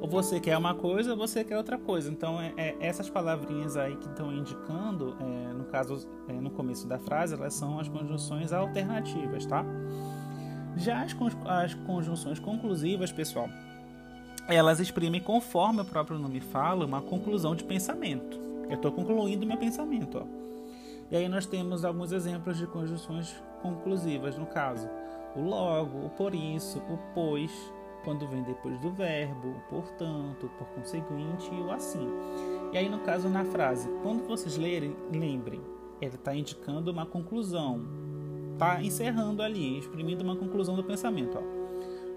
Ou 0.00 0.08
você 0.08 0.40
quer 0.40 0.56
uma 0.56 0.74
coisa, 0.74 1.12
ou 1.12 1.16
você 1.16 1.44
quer 1.44 1.56
outra 1.56 1.78
coisa. 1.78 2.10
Então, 2.10 2.40
é, 2.40 2.52
é 2.56 2.76
essas 2.80 3.08
palavrinhas 3.08 3.76
aí 3.76 3.96
que 3.96 4.08
estão 4.08 4.32
indicando, 4.32 5.16
é, 5.20 5.52
no 5.52 5.64
caso, 5.64 6.08
é, 6.28 6.32
no 6.32 6.50
começo 6.50 6.88
da 6.88 6.98
frase, 6.98 7.34
elas 7.34 7.54
são 7.54 7.78
as 7.78 7.88
conjunções 7.88 8.52
alternativas, 8.52 9.46
tá? 9.46 9.64
Já 10.76 11.02
as, 11.02 11.14
as 11.46 11.74
conjunções 11.74 12.38
conclusivas, 12.38 13.12
pessoal, 13.12 13.48
elas 14.48 14.80
exprimem, 14.80 15.20
conforme 15.20 15.82
o 15.82 15.84
próprio 15.84 16.18
nome 16.18 16.40
fala, 16.40 16.84
uma 16.84 17.00
conclusão 17.00 17.54
de 17.54 17.62
pensamento. 17.62 18.40
Eu 18.68 18.76
estou 18.76 18.90
concluindo 18.90 19.46
meu 19.46 19.56
pensamento, 19.56 20.18
ó. 20.18 20.40
E 21.10 21.16
aí 21.16 21.28
nós 21.28 21.44
temos 21.44 21.84
alguns 21.84 22.12
exemplos 22.12 22.56
de 22.56 22.66
conjunções 22.68 23.34
conclusivas, 23.60 24.36
no 24.36 24.46
caso, 24.46 24.88
o 25.36 25.40
logo, 25.40 26.06
o 26.06 26.10
por 26.10 26.34
isso, 26.34 26.78
o 26.78 26.98
pois, 27.14 27.52
quando 28.04 28.26
vem 28.26 28.42
depois 28.42 28.78
do 28.80 28.90
verbo, 28.90 29.48
o 29.48 29.60
portanto, 29.68 30.50
por 30.58 30.66
conseguinte 30.68 31.50
e 31.52 31.60
o 31.60 31.70
assim. 31.70 32.08
E 32.72 32.78
aí, 32.78 32.88
no 32.88 33.00
caso, 33.00 33.28
na 33.28 33.44
frase, 33.44 33.88
quando 34.02 34.26
vocês 34.26 34.56
lerem, 34.56 34.96
lembrem, 35.12 35.60
ele 36.00 36.14
está 36.14 36.34
indicando 36.34 36.90
uma 36.90 37.04
conclusão, 37.04 37.82
está 38.52 38.82
encerrando 38.82 39.42
ali, 39.42 39.78
exprimindo 39.78 40.24
uma 40.24 40.36
conclusão 40.36 40.74
do 40.74 40.84
pensamento. 40.84 41.38
Ó. 41.38 41.60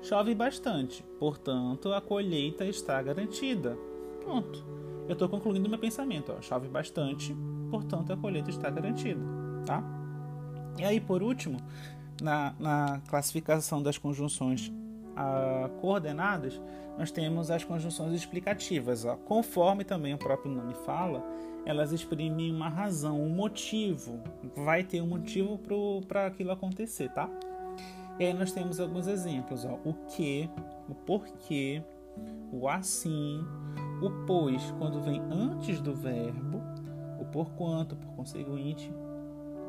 Chove 0.01 0.35
bastante, 0.35 1.03
portanto, 1.19 1.93
a 1.93 2.01
colheita 2.01 2.65
está 2.65 3.01
garantida. 3.01 3.77
Pronto. 4.23 4.65
Eu 5.07 5.13
estou 5.13 5.27
concluindo 5.27 5.69
meu 5.69 5.79
pensamento. 5.79 6.33
Ó. 6.38 6.41
Chove 6.41 6.67
bastante, 6.67 7.35
portanto, 7.69 8.12
a 8.12 8.17
colheita 8.17 8.50
está 8.50 8.69
garantida. 8.69 9.21
Tá? 9.65 10.02
E 10.77 10.84
aí, 10.84 11.00
por 11.00 11.22
último, 11.22 11.58
na, 12.22 12.53
na 12.60 13.01
classificação 13.08 13.82
das 13.82 13.98
conjunções 13.98 14.72
ah, 15.15 15.70
coordenadas, 15.80 16.60
nós 16.98 17.12
temos 17.12 17.50
as 17.51 17.63
conjunções 17.63 18.13
explicativas. 18.13 19.06
Ó. 19.06 19.15
Conforme 19.15 19.84
também 19.84 20.13
o 20.13 20.18
próprio 20.18 20.51
nome 20.51 20.74
fala, 20.86 21.24
elas 21.65 21.92
exprimem 21.92 22.51
uma 22.51 22.70
razão, 22.70 23.22
um 23.22 23.30
motivo. 23.30 24.20
Vai 24.56 24.84
ter 24.84 25.01
um 25.01 25.08
motivo 25.08 25.60
para 26.08 26.27
aquilo 26.27 26.51
acontecer, 26.51 27.10
tá? 27.10 27.30
E 28.20 28.25
aí 28.25 28.34
nós 28.34 28.51
temos 28.51 28.80
alguns 28.80 29.08
exemplos. 29.08 29.65
Ó. 29.65 29.80
O 29.84 29.94
que, 30.08 30.50
o 30.88 30.94
porquê, 30.94 31.84
o 32.51 32.68
assim, 32.68 33.44
o 34.01 34.10
pois, 34.25 34.62
quando 34.77 35.01
vem 35.01 35.22
antes 35.32 35.82
do 35.82 35.94
verbo, 35.96 36.62
o 37.20 37.25
porquanto, 37.25 37.96
por 37.96 38.10
conseguinte, 38.15 38.92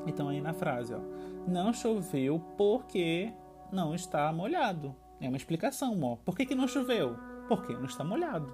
então 0.07 0.29
aí 0.29 0.41
na 0.41 0.53
frase, 0.53 0.95
ó, 0.95 1.01
não 1.47 1.73
choveu 1.73 2.41
porque 2.57 3.33
não 3.73 3.95
está 3.95 4.33
molhado. 4.33 4.95
É 5.21 5.29
uma 5.29 5.37
explicação, 5.37 5.99
ó. 6.03 6.17
Por 6.17 6.37
que, 6.37 6.47
que 6.47 6.55
não 6.55 6.69
choveu? 6.69 7.17
Porque 7.49 7.73
não 7.73 7.87
está 7.87 8.05
molhado. 8.05 8.47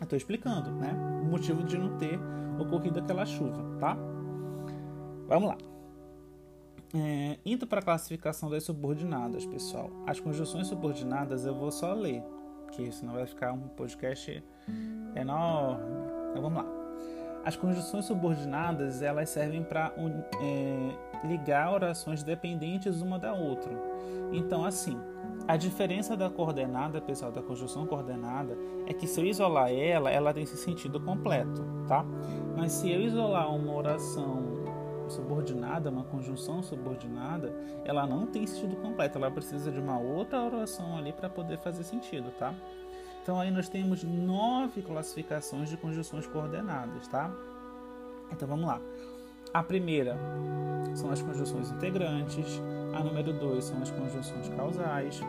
Eu 0.00 0.04
estou 0.04 0.16
explicando, 0.16 0.70
né? 0.70 0.92
O 1.22 1.26
motivo 1.26 1.62
de 1.64 1.76
não 1.76 1.96
ter 1.98 2.18
ocorrido 2.58 2.98
aquela 2.98 3.26
chuva, 3.26 3.64
tá? 3.78 3.96
Vamos 5.26 5.48
lá. 5.48 5.58
É, 6.94 7.38
indo 7.44 7.66
para 7.66 7.80
a 7.80 7.82
classificação 7.82 8.48
das 8.48 8.64
subordinadas, 8.64 9.44
pessoal. 9.44 9.90
As 10.06 10.18
conjunções 10.18 10.68
subordinadas 10.68 11.44
eu 11.44 11.54
vou 11.54 11.70
só 11.70 11.92
ler, 11.92 12.22
porque 12.64 12.90
senão 12.92 13.14
vai 13.14 13.26
ficar 13.26 13.52
um 13.52 13.68
podcast 13.68 14.42
enorme. 15.14 15.84
Então 16.30 16.42
vamos 16.42 16.64
lá. 16.64 16.77
As 17.44 17.56
conjunções 17.56 18.04
subordinadas 18.04 19.02
elas 19.02 19.30
servem 19.30 19.62
para 19.62 19.92
é, 20.40 21.26
ligar 21.26 21.72
orações 21.72 22.22
dependentes 22.22 23.00
uma 23.00 23.18
da 23.18 23.32
outra. 23.32 23.72
Então, 24.32 24.64
assim, 24.64 24.98
a 25.46 25.56
diferença 25.56 26.16
da 26.16 26.28
coordenada, 26.28 27.00
pessoal, 27.00 27.32
da 27.32 27.42
conjunção 27.42 27.86
coordenada, 27.86 28.56
é 28.86 28.92
que 28.92 29.06
se 29.06 29.20
eu 29.20 29.24
isolar 29.24 29.72
ela, 29.72 30.10
ela 30.10 30.34
tem 30.34 30.42
esse 30.42 30.56
sentido 30.56 31.00
completo, 31.00 31.64
tá? 31.86 32.04
Mas 32.56 32.72
se 32.72 32.90
eu 32.90 33.00
isolar 33.00 33.54
uma 33.54 33.72
oração 33.72 34.58
subordinada, 35.08 35.90
uma 35.90 36.04
conjunção 36.04 36.62
subordinada, 36.62 37.50
ela 37.84 38.06
não 38.06 38.26
tem 38.26 38.46
sentido 38.46 38.76
completo, 38.76 39.16
ela 39.16 39.30
precisa 39.30 39.72
de 39.72 39.80
uma 39.80 39.98
outra 39.98 40.42
oração 40.42 40.96
ali 40.96 41.12
para 41.12 41.30
poder 41.30 41.58
fazer 41.58 41.82
sentido, 41.82 42.30
tá? 42.38 42.54
Então 43.28 43.38
aí 43.38 43.50
nós 43.50 43.68
temos 43.68 44.02
nove 44.02 44.80
classificações 44.80 45.68
de 45.68 45.76
conjunções 45.76 46.26
coordenadas, 46.26 47.06
tá? 47.08 47.30
Então 48.32 48.48
vamos 48.48 48.64
lá. 48.64 48.80
A 49.52 49.62
primeira 49.62 50.16
são 50.94 51.10
as 51.10 51.20
conjunções 51.20 51.70
integrantes, 51.70 52.58
a 52.94 53.04
número 53.04 53.34
dois 53.34 53.66
são 53.66 53.82
as 53.82 53.90
conjunções 53.90 54.48
causais, 54.48 55.20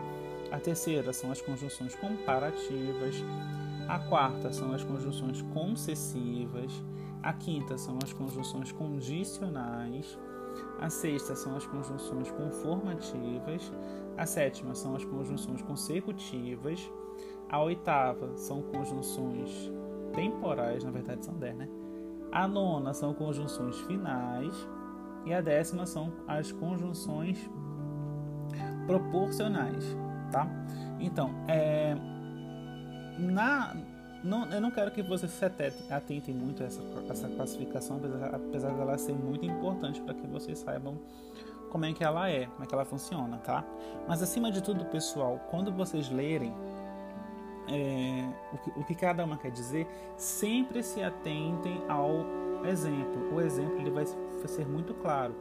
a 0.50 0.58
terceira 0.62 1.12
são 1.12 1.29
as 1.29 1.41
conjunções 1.41 1.94
comparativas, 1.96 3.15
a 3.89 4.00
quarta 4.00 4.53
são 4.53 4.72
as 4.72 4.82
conjunções 4.82 5.41
concessivas, 5.53 6.72
a 7.22 7.34
quinta 7.34 7.77
são 7.77 8.00
as 8.01 8.13
conjunções 8.13 8.72
condicionais, 8.72 10.18
a 10.79 10.89
sexta 10.89 11.36
são 11.36 11.53
as 11.58 11.68
conjunções 11.68 12.32
conformativas, 12.32 13.74
a 14.15 14.25
sétima 14.25 14.74
são 14.74 14.96
as 14.96 15.03
conjunções 15.03 15.62
consecutivas, 15.62 16.89
a 17.50 17.62
oitava 17.62 18.38
são 18.38 18.62
conjunções 18.62 19.72
temporais, 20.13 20.84
na 20.84 20.91
verdade 20.91 21.25
são 21.25 21.34
dez, 21.36 21.56
né? 21.56 21.68
A 22.32 22.48
nona 22.48 22.94
são 22.94 23.13
conjunções 23.13 23.77
finais. 23.82 24.68
e 25.25 25.34
a 25.34 25.41
décima 25.41 25.86
são 25.86 26.13
as 26.27 26.51
conjunções 26.51 27.50
proporcionais, 28.88 29.84
tá? 30.32 30.48
Então, 31.00 31.32
é, 31.48 31.96
na, 33.20 33.75
não, 34.24 34.50
eu 34.50 34.62
não 34.62 34.72
quero 34.72 34.91
que 34.91 35.03
vocês 35.03 35.32
se 35.32 35.46
atentem 35.89 36.34
muito 36.34 36.63
a 36.63 36.65
essa, 36.65 36.82
essa 37.10 37.27
classificação, 37.29 37.98
apesar, 37.98 38.36
apesar 38.36 38.74
dela 38.74 38.98
ser 38.98 39.13
muito 39.13 39.46
importante 39.46 40.01
para 40.01 40.13
que 40.13 40.25
vocês 40.27 40.60
saibam 40.60 40.98
como 41.70 41.86
é 41.86 41.94
que 41.94 42.03
ela 42.03 42.29
é, 42.29 42.46
como 42.48 42.63
é 42.63 42.65
que 42.65 42.74
ela 42.74 42.86
funciona, 42.86 43.38
tá? 43.38 43.63
Mas 44.08 44.24
acima 44.24 44.51
de 44.51 44.62
tudo, 44.62 44.86
pessoal, 44.86 45.39
quando 45.50 45.72
vocês 45.72 46.10
lerem 46.10 46.53
é, 47.69 48.27
o, 48.51 48.57
que, 48.57 48.79
o, 48.79 48.83
que, 48.83 48.95
cada 48.95 49.23
uma 49.23 49.38
quer 49.38 49.51
dizer, 49.51 49.88
sempre 50.17 50.81
se 50.81 51.01
atentem 51.01 51.81
ao 51.88 52.25
exemplo. 52.65 53.33
O 53.33 53.39
exemplo 53.39 53.79
ele 53.79 53.91
vai 53.91 54.05
ser 54.05 54.67
muito 54.67 54.93
claro, 54.95 55.35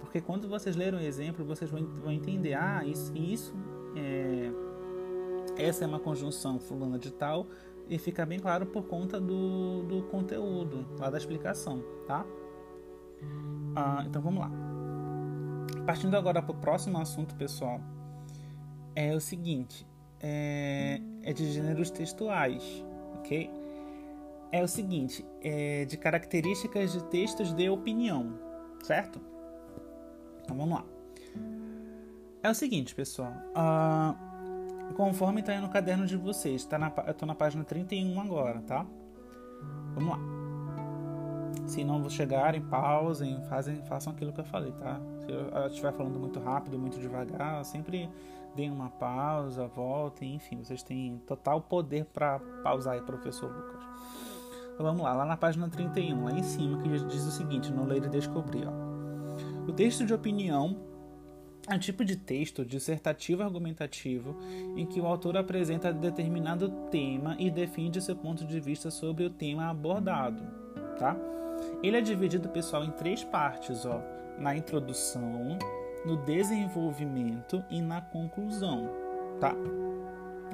porque 0.00 0.20
quando 0.20 0.48
vocês 0.48 0.74
lerem 0.74 0.98
o 0.98 1.02
exemplo, 1.02 1.44
vocês 1.44 1.70
vão, 1.70 1.84
vão 2.02 2.12
entender, 2.12 2.54
ah, 2.54 2.82
isso, 2.84 3.12
isso 3.16 3.54
é, 3.94 4.50
essa 5.56 5.84
é 5.84 5.86
uma 5.86 6.00
conjunção 6.00 6.58
fulana 6.58 6.98
de 6.98 7.10
tal, 7.10 7.46
e 7.88 7.98
fica 7.98 8.26
bem 8.26 8.38
claro 8.38 8.66
por 8.66 8.84
conta 8.84 9.20
do, 9.20 9.82
do 9.84 10.02
conteúdo, 10.04 10.86
lá 10.98 11.08
da 11.08 11.18
explicação, 11.18 11.82
tá? 12.06 12.26
Ah, 13.76 14.02
então 14.06 14.20
vamos 14.20 14.40
lá. 14.40 14.50
Partindo 15.86 16.16
agora 16.16 16.42
para 16.42 16.52
o 16.52 16.58
próximo 16.58 16.98
assunto, 16.98 17.36
pessoal, 17.36 17.80
é 18.94 19.14
o 19.14 19.20
seguinte: 19.20 19.86
é, 20.20 21.00
é 21.22 21.32
de 21.32 21.52
gêneros 21.52 21.90
textuais, 21.90 22.84
ok? 23.18 23.50
É 24.52 24.62
o 24.62 24.68
seguinte: 24.68 25.24
é 25.42 25.84
de 25.84 25.96
características 25.96 26.92
de 26.92 27.04
textos 27.04 27.52
de 27.52 27.68
opinião, 27.68 28.38
certo? 28.82 29.20
Então 30.42 30.56
vamos 30.56 30.78
lá. 30.78 30.84
É 32.42 32.50
o 32.50 32.54
seguinte, 32.54 32.94
pessoal. 32.94 33.32
Uh, 33.56 34.94
conforme 34.94 35.40
está 35.40 35.52
aí 35.52 35.60
no 35.60 35.68
caderno 35.68 36.06
de 36.06 36.16
vocês, 36.16 36.64
tá 36.64 36.78
na, 36.78 36.92
eu 37.06 37.10
estou 37.10 37.26
na 37.26 37.34
página 37.34 37.64
31 37.64 38.20
agora, 38.20 38.60
tá? 38.62 38.86
Vamos 39.94 40.10
lá. 40.10 40.35
Se 41.66 41.84
não 41.84 42.08
chegarem, 42.08 42.62
pausem, 42.62 43.42
fazem, 43.48 43.82
façam 43.82 44.12
aquilo 44.12 44.32
que 44.32 44.40
eu 44.40 44.44
falei, 44.44 44.72
tá? 44.72 45.00
Se 45.18 45.30
eu 45.30 45.66
estiver 45.66 45.92
falando 45.92 46.18
muito 46.18 46.38
rápido, 46.38 46.78
muito 46.78 46.98
devagar, 46.98 47.64
sempre 47.64 48.08
deem 48.54 48.70
uma 48.70 48.88
pausa, 48.88 49.66
voltem, 49.66 50.34
enfim, 50.34 50.62
vocês 50.62 50.82
têm 50.82 51.20
total 51.26 51.60
poder 51.60 52.06
para 52.06 52.38
pausar 52.62 52.94
aí, 52.94 53.02
professor 53.02 53.52
Lucas. 53.52 53.84
Então, 54.72 54.86
vamos 54.86 55.02
lá, 55.02 55.12
lá 55.12 55.24
na 55.24 55.36
página 55.36 55.68
31, 55.68 56.24
lá 56.24 56.32
em 56.32 56.42
cima, 56.42 56.80
que 56.82 56.88
diz 56.88 57.24
o 57.24 57.30
seguinte, 57.30 57.72
no 57.72 57.84
Ler 57.84 58.04
e 58.04 58.08
Descobrir, 58.08 58.66
ó. 58.66 59.68
O 59.68 59.72
texto 59.72 60.06
de 60.06 60.14
opinião 60.14 60.76
é 61.68 61.74
um 61.74 61.78
tipo 61.78 62.04
de 62.04 62.16
texto 62.16 62.64
dissertativo 62.64 63.42
argumentativo 63.42 64.36
em 64.76 64.86
que 64.86 65.00
o 65.00 65.06
autor 65.06 65.36
apresenta 65.36 65.92
determinado 65.92 66.68
tema 66.90 67.36
e 67.38 67.50
defende 67.50 68.00
seu 68.00 68.14
ponto 68.14 68.46
de 68.46 68.60
vista 68.60 68.90
sobre 68.90 69.24
o 69.24 69.30
tema 69.30 69.68
abordado, 69.68 70.42
tá? 70.98 71.16
Ele 71.82 71.96
é 71.96 72.00
dividido, 72.00 72.48
pessoal, 72.48 72.84
em 72.84 72.90
três 72.90 73.24
partes, 73.24 73.84
ó, 73.84 74.00
na 74.38 74.56
introdução, 74.56 75.58
no 76.04 76.16
desenvolvimento 76.18 77.64
e 77.70 77.80
na 77.80 78.00
conclusão, 78.00 78.88
tá? 79.40 79.54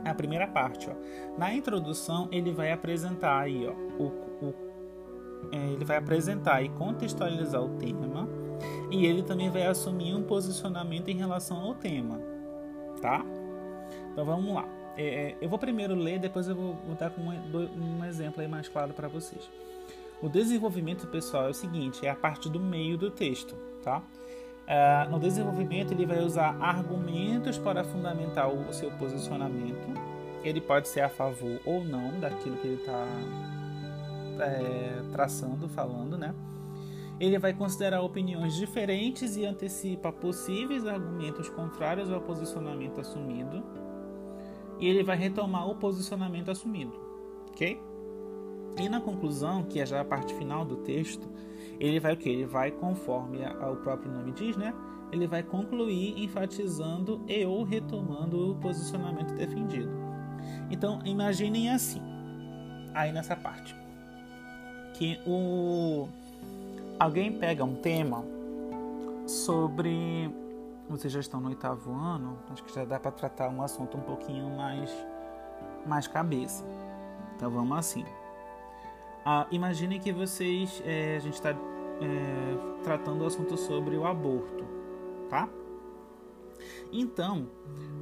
A 0.05 0.15
primeira 0.15 0.47
parte, 0.47 0.89
ó. 0.91 1.39
Na 1.39 1.55
introdução, 1.55 2.29
ele 2.33 2.53
vai 2.53 2.73
apresentar 2.73 3.41
aí, 3.41 3.67
ó, 3.67 3.73
o, 4.03 4.07
o 4.47 4.73
é, 5.51 5.73
ele 5.73 5.85
vai 5.85 5.97
apresentar 5.97 6.63
e 6.63 6.69
contextualizar 6.69 7.63
o 7.63 7.71
tema 7.71 8.29
e 8.91 9.07
ele 9.07 9.23
também 9.23 9.51
vai 9.51 9.67
assumir 9.67 10.15
um 10.15 10.23
posicionamento 10.23 11.09
em 11.09 11.17
relação 11.17 11.59
ao 11.59 11.75
tema, 11.75 12.21
tá? 13.01 13.25
Então 14.13 14.25
vamos 14.25 14.55
lá. 14.55 14.69
É, 14.97 15.03
é 15.05 15.37
eu 15.41 15.49
vou 15.49 15.59
primeiro 15.59 15.95
ler, 15.95 16.19
depois 16.19 16.47
eu 16.47 16.55
vou, 16.55 16.75
vou 16.87 16.95
dar 16.95 17.13
um, 17.19 17.99
um 18.01 18.05
exemplo 18.05 18.41
aí 18.41 18.49
mais 18.49 18.69
claro 18.69 18.93
para 18.93 19.09
vocês. 19.09 19.51
O 20.23 20.29
desenvolvimento 20.29 21.09
pessoal 21.09 21.49
é 21.49 21.51
o 21.51 21.55
seguinte, 21.55 22.07
é 22.07 22.11
a 22.11 22.15
parte 22.15 22.49
do 22.49 22.61
meio 22.61 22.97
do 22.97 23.11
texto, 23.11 23.57
tá? 23.83 24.01
Uh, 24.63 25.11
no 25.11 25.19
desenvolvimento 25.19 25.93
ele 25.93 26.07
vai 26.07 26.23
usar 26.23 26.57
argumentos 26.61 27.59
para 27.59 27.83
fundamentar 27.83 28.49
o 28.49 28.73
seu 28.73 28.93
posicionamento. 28.93 29.89
Ele 30.45 30.61
pode 30.61 30.89
ser 30.89 31.01
a 31.01 31.09
favor 31.09 31.61
ou 31.65 31.85
não 31.85 32.21
daquilo 32.21 32.57
que 32.59 32.69
ele 32.69 32.81
está 32.81 33.05
é, 34.41 35.03
traçando, 35.11 35.69
falando, 35.69 36.17
né? 36.17 36.33
Ele 37.19 37.39
vai 37.39 37.53
considerar 37.53 38.01
opiniões 38.01 38.55
diferentes 38.55 39.37
e 39.37 39.45
antecipa 39.45 40.13
possíveis 40.13 40.87
argumentos 40.87 41.49
contrários 41.49 42.11
ao 42.13 42.21
posicionamento 42.21 43.01
assumido. 43.01 43.63
E 44.79 44.87
ele 44.89 45.03
vai 45.03 45.17
retomar 45.17 45.69
o 45.69 45.75
posicionamento 45.75 46.51
assumido, 46.51 46.93
ok? 47.51 47.81
E 48.79 48.89
na 48.89 49.01
conclusão, 49.01 49.63
que 49.63 49.81
é 49.81 49.87
já 49.87 50.01
a 50.01 50.05
parte 50.05 50.35
final 50.35 50.65
do 50.65 50.77
texto, 50.77 51.29
ele 51.79 52.01
vai 52.01 52.15
o 52.15 52.17
que? 52.17 52.29
Ele 52.29 52.47
vai, 52.47 52.71
conforme 52.71 53.39
o 53.45 53.77
próprio 53.77 54.11
nome 54.11 54.33
diz, 54.33 54.57
né? 54.57 54.73
Ele 55.11 55.27
vai 55.27 55.43
concluir 55.43 56.23
enfatizando 56.23 57.21
e 57.29 57.45
ou 57.45 57.65
retomando 57.65 58.53
o 58.53 58.55
posicionamento 58.57 59.35
defendido. 59.35 59.91
Então, 60.71 61.01
imaginem 61.05 61.71
assim, 61.71 62.01
aí 62.95 63.13
nessa 63.13 63.37
parte, 63.37 63.75
que 64.95 65.21
o 65.27 66.09
alguém 66.99 67.33
pega 67.33 67.65
um 67.65 67.75
tema 67.75 68.25
sobre 69.27 70.31
vocês 70.89 71.13
já 71.13 71.21
estão 71.21 71.41
no 71.41 71.49
oitavo 71.49 71.93
ano, 71.93 72.39
acho 72.51 72.63
que 72.63 72.75
já 72.75 72.85
dá 72.85 73.01
para 73.01 73.11
tratar 73.11 73.49
um 73.49 73.63
assunto 73.63 73.97
um 73.97 74.01
pouquinho 74.01 74.51
mais 74.57 74.91
mais 75.87 76.07
cabeça. 76.07 76.65
Então 77.35 77.51
vamos 77.51 77.77
assim. 77.77 78.05
Ah, 79.25 79.47
imagine 79.51 79.99
que 80.01 80.13
vocês. 80.13 80.83
É, 80.85 81.17
a 81.17 81.19
gente 81.21 81.35
está 81.35 81.51
é, 81.51 81.55
tratando 82.83 83.23
o 83.23 83.27
assunto 83.27 83.57
sobre 83.57 83.97
o 83.97 84.05
aborto, 84.05 84.65
tá? 85.29 85.49
Então, 86.93 87.49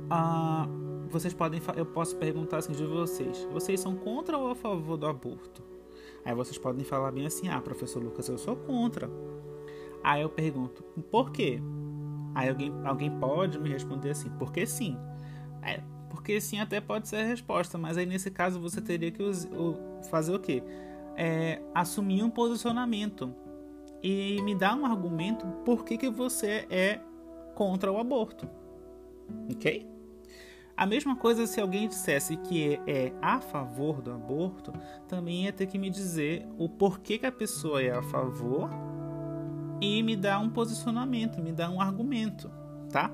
ah, 0.09 0.67
vocês 1.09 1.35
podem. 1.35 1.61
Eu 1.77 1.87
posso 1.87 2.17
perguntar 2.17 2.59
assim 2.59 2.73
de 2.73 2.85
vocês: 2.85 3.47
vocês 3.53 3.81
são 3.81 3.95
contra 3.97 4.39
ou 4.39 4.51
a 4.51 4.55
favor 4.55 4.97
do 4.97 5.07
aborto? 5.07 5.63
Aí 6.25 6.35
vocês 6.35 6.59
podem 6.59 6.85
falar 6.85 7.13
bem 7.13 7.27
assim: 7.27 7.49
ah, 7.49 7.61
professor 7.61 8.03
Lucas, 8.03 8.29
eu 8.29 8.39
sou 8.39 8.57
contra. 8.57 9.11
Aí 10.03 10.23
eu 10.23 10.29
pergunto: 10.29 10.83
por 11.11 11.31
quê? 11.31 11.61
Aí 12.35 12.49
alguém, 12.49 12.73
alguém 12.85 13.11
pode 13.19 13.59
me 13.59 13.69
responder 13.69 14.11
assim: 14.11 14.31
porque 14.39 14.67
sim. 14.67 14.97
É, 15.63 15.83
porque 16.09 16.41
sim 16.41 16.59
até 16.59 16.81
pode 16.81 17.09
ser 17.09 17.17
a 17.17 17.25
resposta, 17.25 17.77
mas 17.77 17.99
aí 17.99 18.07
nesse 18.07 18.31
caso 18.31 18.59
você 18.59 18.81
teria 18.81 19.11
que 19.11 19.23
fazer 20.11 20.35
o 20.35 20.39
quê? 20.39 20.63
É, 21.21 21.61
assumir 21.75 22.23
um 22.23 22.31
posicionamento 22.31 23.35
e 24.03 24.41
me 24.43 24.55
dar 24.55 24.75
um 24.75 24.87
argumento 24.87 25.47
por 25.67 25.85
que, 25.85 25.99
que 25.99 26.09
você 26.09 26.67
é 26.71 26.99
contra 27.55 27.93
o 27.93 27.99
aborto. 27.99 28.49
Ok? 29.53 29.87
A 30.75 30.87
mesma 30.87 31.15
coisa 31.15 31.47
se 31.47 31.61
alguém 31.61 31.87
dissesse 31.87 32.39
que 32.39 32.81
é 32.87 33.13
a 33.21 33.39
favor 33.39 34.01
do 34.01 34.11
aborto, 34.11 34.73
também 35.07 35.45
ia 35.45 35.53
ter 35.53 35.67
que 35.67 35.77
me 35.77 35.91
dizer 35.91 36.49
o 36.57 36.71
porquê 36.71 37.19
que 37.19 37.27
a 37.27 37.33
pessoa 37.33 37.83
é 37.83 37.91
a 37.91 38.03
favor 38.03 38.71
e 39.79 40.03
me 40.03 40.17
dar 40.17 40.39
um 40.39 40.49
posicionamento, 40.49 41.43
me 41.43 41.53
dar 41.53 41.69
um 41.69 41.83
argumento 41.83 42.51
tá? 42.91 43.11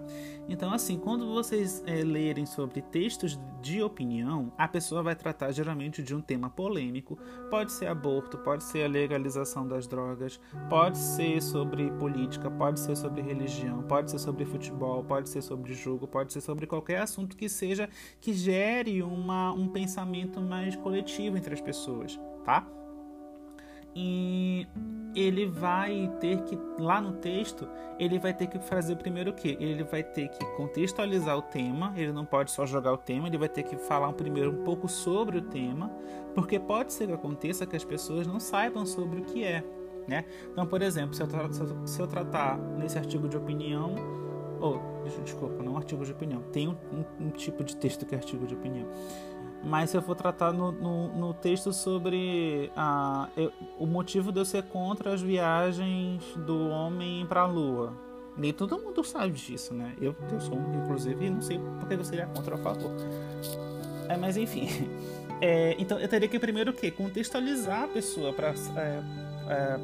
Então, 0.49 0.73
assim, 0.73 0.99
quando 0.99 1.27
vocês 1.27 1.83
é, 1.87 2.03
lerem 2.03 2.47
sobre 2.47 2.81
textos 2.81 3.39
de 3.61 3.83
opinião, 3.83 4.53
a 4.57 4.69
pessoa 4.69 5.03
vai 5.03 5.15
tratar 5.15 5.51
geralmente 5.51 6.03
de 6.03 6.15
um 6.15 6.21
tema 6.21 6.49
polêmico. 6.49 7.19
Pode 7.51 7.73
ser 7.73 7.87
aborto, 7.87 8.39
pode 8.39 8.63
ser 8.65 8.85
a 8.85 8.89
legalização 8.89 9.67
das 9.67 9.87
drogas, 9.87 10.41
pode 10.69 10.99
ser 10.99 11.43
sobre 11.43 11.91
política, 11.93 12.51
pode 12.51 12.81
ser 12.81 12.97
sobre 12.97 13.23
religião, 13.23 13.83
pode 13.83 14.11
ser 14.11 14.19
sobre 14.19 14.45
futebol, 14.45 15.03
pode 15.03 15.29
ser 15.29 15.43
sobre 15.43 15.75
jogo, 15.75 16.07
pode 16.07 16.33
ser 16.33 16.41
sobre 16.41 16.67
qualquer 16.67 17.01
assunto 17.01 17.37
que 17.37 17.49
seja 17.49 17.89
que 18.21 18.33
gere 18.33 19.03
uma, 19.03 19.53
um 19.53 19.69
pensamento 19.69 20.41
mais 20.41 20.77
coletivo 20.77 21.37
entre 21.37 21.53
as 21.53 21.61
pessoas, 21.61 22.19
tá? 22.45 22.67
E 23.99 24.69
ele 25.15 25.47
vai 25.47 26.13
ter 26.21 26.43
que 26.43 26.59
lá 26.79 27.01
no 27.01 27.15
texto 27.15 27.67
ele 27.99 28.19
vai 28.19 28.35
ter 28.35 28.47
que 28.47 28.59
fazer 28.59 28.95
primeiro 28.97 29.31
o 29.31 29.33
que 29.33 29.57
ele 29.59 29.83
vai 29.83 30.03
ter 30.03 30.29
que 30.29 30.45
contextualizar 30.55 31.39
o 31.39 31.41
tema 31.41 31.95
ele 31.97 32.13
não 32.13 32.27
pode 32.27 32.51
só 32.51 32.67
jogar 32.67 32.93
o 32.93 32.99
tema 32.99 33.27
ele 33.27 33.39
vai 33.39 33.49
ter 33.49 33.63
que 33.63 33.75
falar 33.79 34.13
primeiro 34.13 34.51
um 34.51 34.65
pouco 34.65 34.87
sobre 34.87 35.39
o 35.39 35.41
tema 35.41 35.91
porque 36.35 36.61
pode 36.61 36.93
ser 36.93 37.07
que 37.07 37.15
aconteça 37.15 37.65
que 37.65 37.75
as 37.75 37.85
pessoas 37.85 38.27
não 38.27 38.39
saibam 38.39 38.85
sobre 38.85 39.21
o 39.21 39.25
que 39.25 39.43
é 39.43 39.65
né? 40.07 40.27
Então 40.53 40.67
por 40.67 40.83
exemplo 40.83 41.15
se 41.15 41.23
eu, 41.23 41.87
se 41.87 41.99
eu 41.99 42.07
tratar 42.07 42.59
nesse 42.59 42.99
artigo 42.99 43.27
de 43.27 43.39
opinião 43.39 43.95
ou 44.61 44.79
oh, 44.79 45.23
desculpa 45.23 45.63
não 45.63 45.75
artigo 45.79 46.05
de 46.05 46.13
opinião 46.13 46.43
tem 46.53 46.69
um, 46.69 46.77
um, 46.93 47.29
um 47.29 47.31
tipo 47.31 47.65
de 47.65 47.75
texto 47.77 48.05
que 48.05 48.15
é 48.15 48.19
artigo 48.19 48.47
de 48.47 48.55
opinião 48.55 48.87
Mas 49.67 49.91
se 49.91 49.97
eu 49.97 50.03
for 50.03 50.15
tratar 50.15 50.53
no, 50.53 50.71
no, 50.71 51.09
no 51.09 51.35
texto 51.35 51.73
sobre 51.73 52.71
a, 52.77 53.29
eu, 53.37 53.53
o 53.77 53.85
motivo 53.85 54.31
de 54.31 54.39
eu 54.39 54.45
ser 54.45 54.63
contra 54.63 55.13
as 55.13 55.21
viagens 55.21 56.23
do 56.37 56.69
homem 56.69 57.27
para 57.27 57.41
a 57.41 57.47
lua, 57.47 57.93
nem 58.37 58.53
todo 58.53 58.79
mundo 58.79 59.03
sabe 59.03 59.33
disso, 59.33 59.75
né? 59.75 59.93
Eu, 60.01 60.15
eu 60.31 60.41
sou, 60.41 60.57
inclusive, 60.57 61.29
não 61.29 61.43
sei 61.43 61.59
porque 61.81 61.95
eu 61.95 62.05
seria 62.05 62.27
contra 62.27 62.55
ou 62.55 62.61
a 62.61 62.63
favor. 62.63 62.93
É, 64.09 64.17
mas 64.17 64.37
enfim. 64.37 64.69
É, 65.39 65.77
então 65.79 66.01
eu 66.01 66.09
teria 66.09 66.27
que 66.27 66.39
primeiro 66.39 66.71
o 66.71 66.73
quê? 66.73 66.91
Contextualizar 66.91 67.83
a 67.83 67.89
pessoa 67.89 68.33
para 68.33 68.55
é, 68.75 69.03
é, 69.51 69.77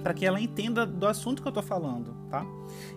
para 0.00 0.14
que 0.14 0.24
ela 0.24 0.40
entenda 0.40 0.86
do 0.86 1.06
assunto 1.06 1.42
que 1.42 1.48
eu 1.48 1.50
estou 1.50 1.62
falando, 1.62 2.14
tá? 2.30 2.44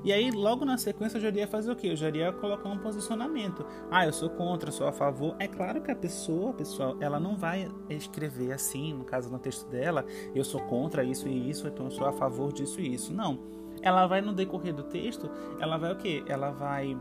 E 0.04 0.12
aí, 0.12 0.32
logo 0.32 0.66
na 0.66 0.78
sequência, 0.78 1.18
eu 1.18 1.22
já 1.22 1.28
iria 1.28 1.48
fazer 1.48 1.72
o 1.72 1.76
quê? 1.76 1.88
Eu 1.88 1.96
já 1.96 2.08
iria 2.08 2.32
colocar 2.32 2.70
um 2.70 2.78
posicionamento. 2.78 3.66
Ah, 3.92 4.06
eu 4.06 4.13
sou 4.13 4.30
contra, 4.30 4.72
sou 4.72 4.88
a 4.88 4.92
favor. 4.92 5.36
É 5.39 5.48
claro 5.48 5.82
que 5.82 5.92
a 5.92 5.96
pessoa, 5.96 6.54
pessoal, 6.54 6.96
ela 7.00 7.20
não 7.20 7.36
vai 7.36 7.70
escrever 7.89 8.52
assim, 8.52 8.94
no 8.94 9.04
caso 9.04 9.30
no 9.30 9.39
texto 9.39 9.68
dela, 9.70 10.06
eu 10.34 10.44
sou 10.44 10.62
contra 10.62 11.04
isso 11.04 11.28
e 11.28 11.50
isso, 11.50 11.68
então 11.68 11.86
eu 11.86 11.92
sou 11.92 12.08
a 12.08 12.13
favor 12.13 12.52
disso 12.52 12.80
e 12.80 12.94
isso. 12.94 13.13
Não. 13.13 13.39
Ela 13.82 14.08
vai, 14.08 14.22
no 14.22 14.32
decorrer 14.32 14.74
do 14.74 14.84
texto, 14.84 15.30
ela 15.60 15.78
vai 15.78 15.92
o 15.92 15.98
quê? 15.98 16.24
Ela 16.28 16.52
vai 16.52 16.98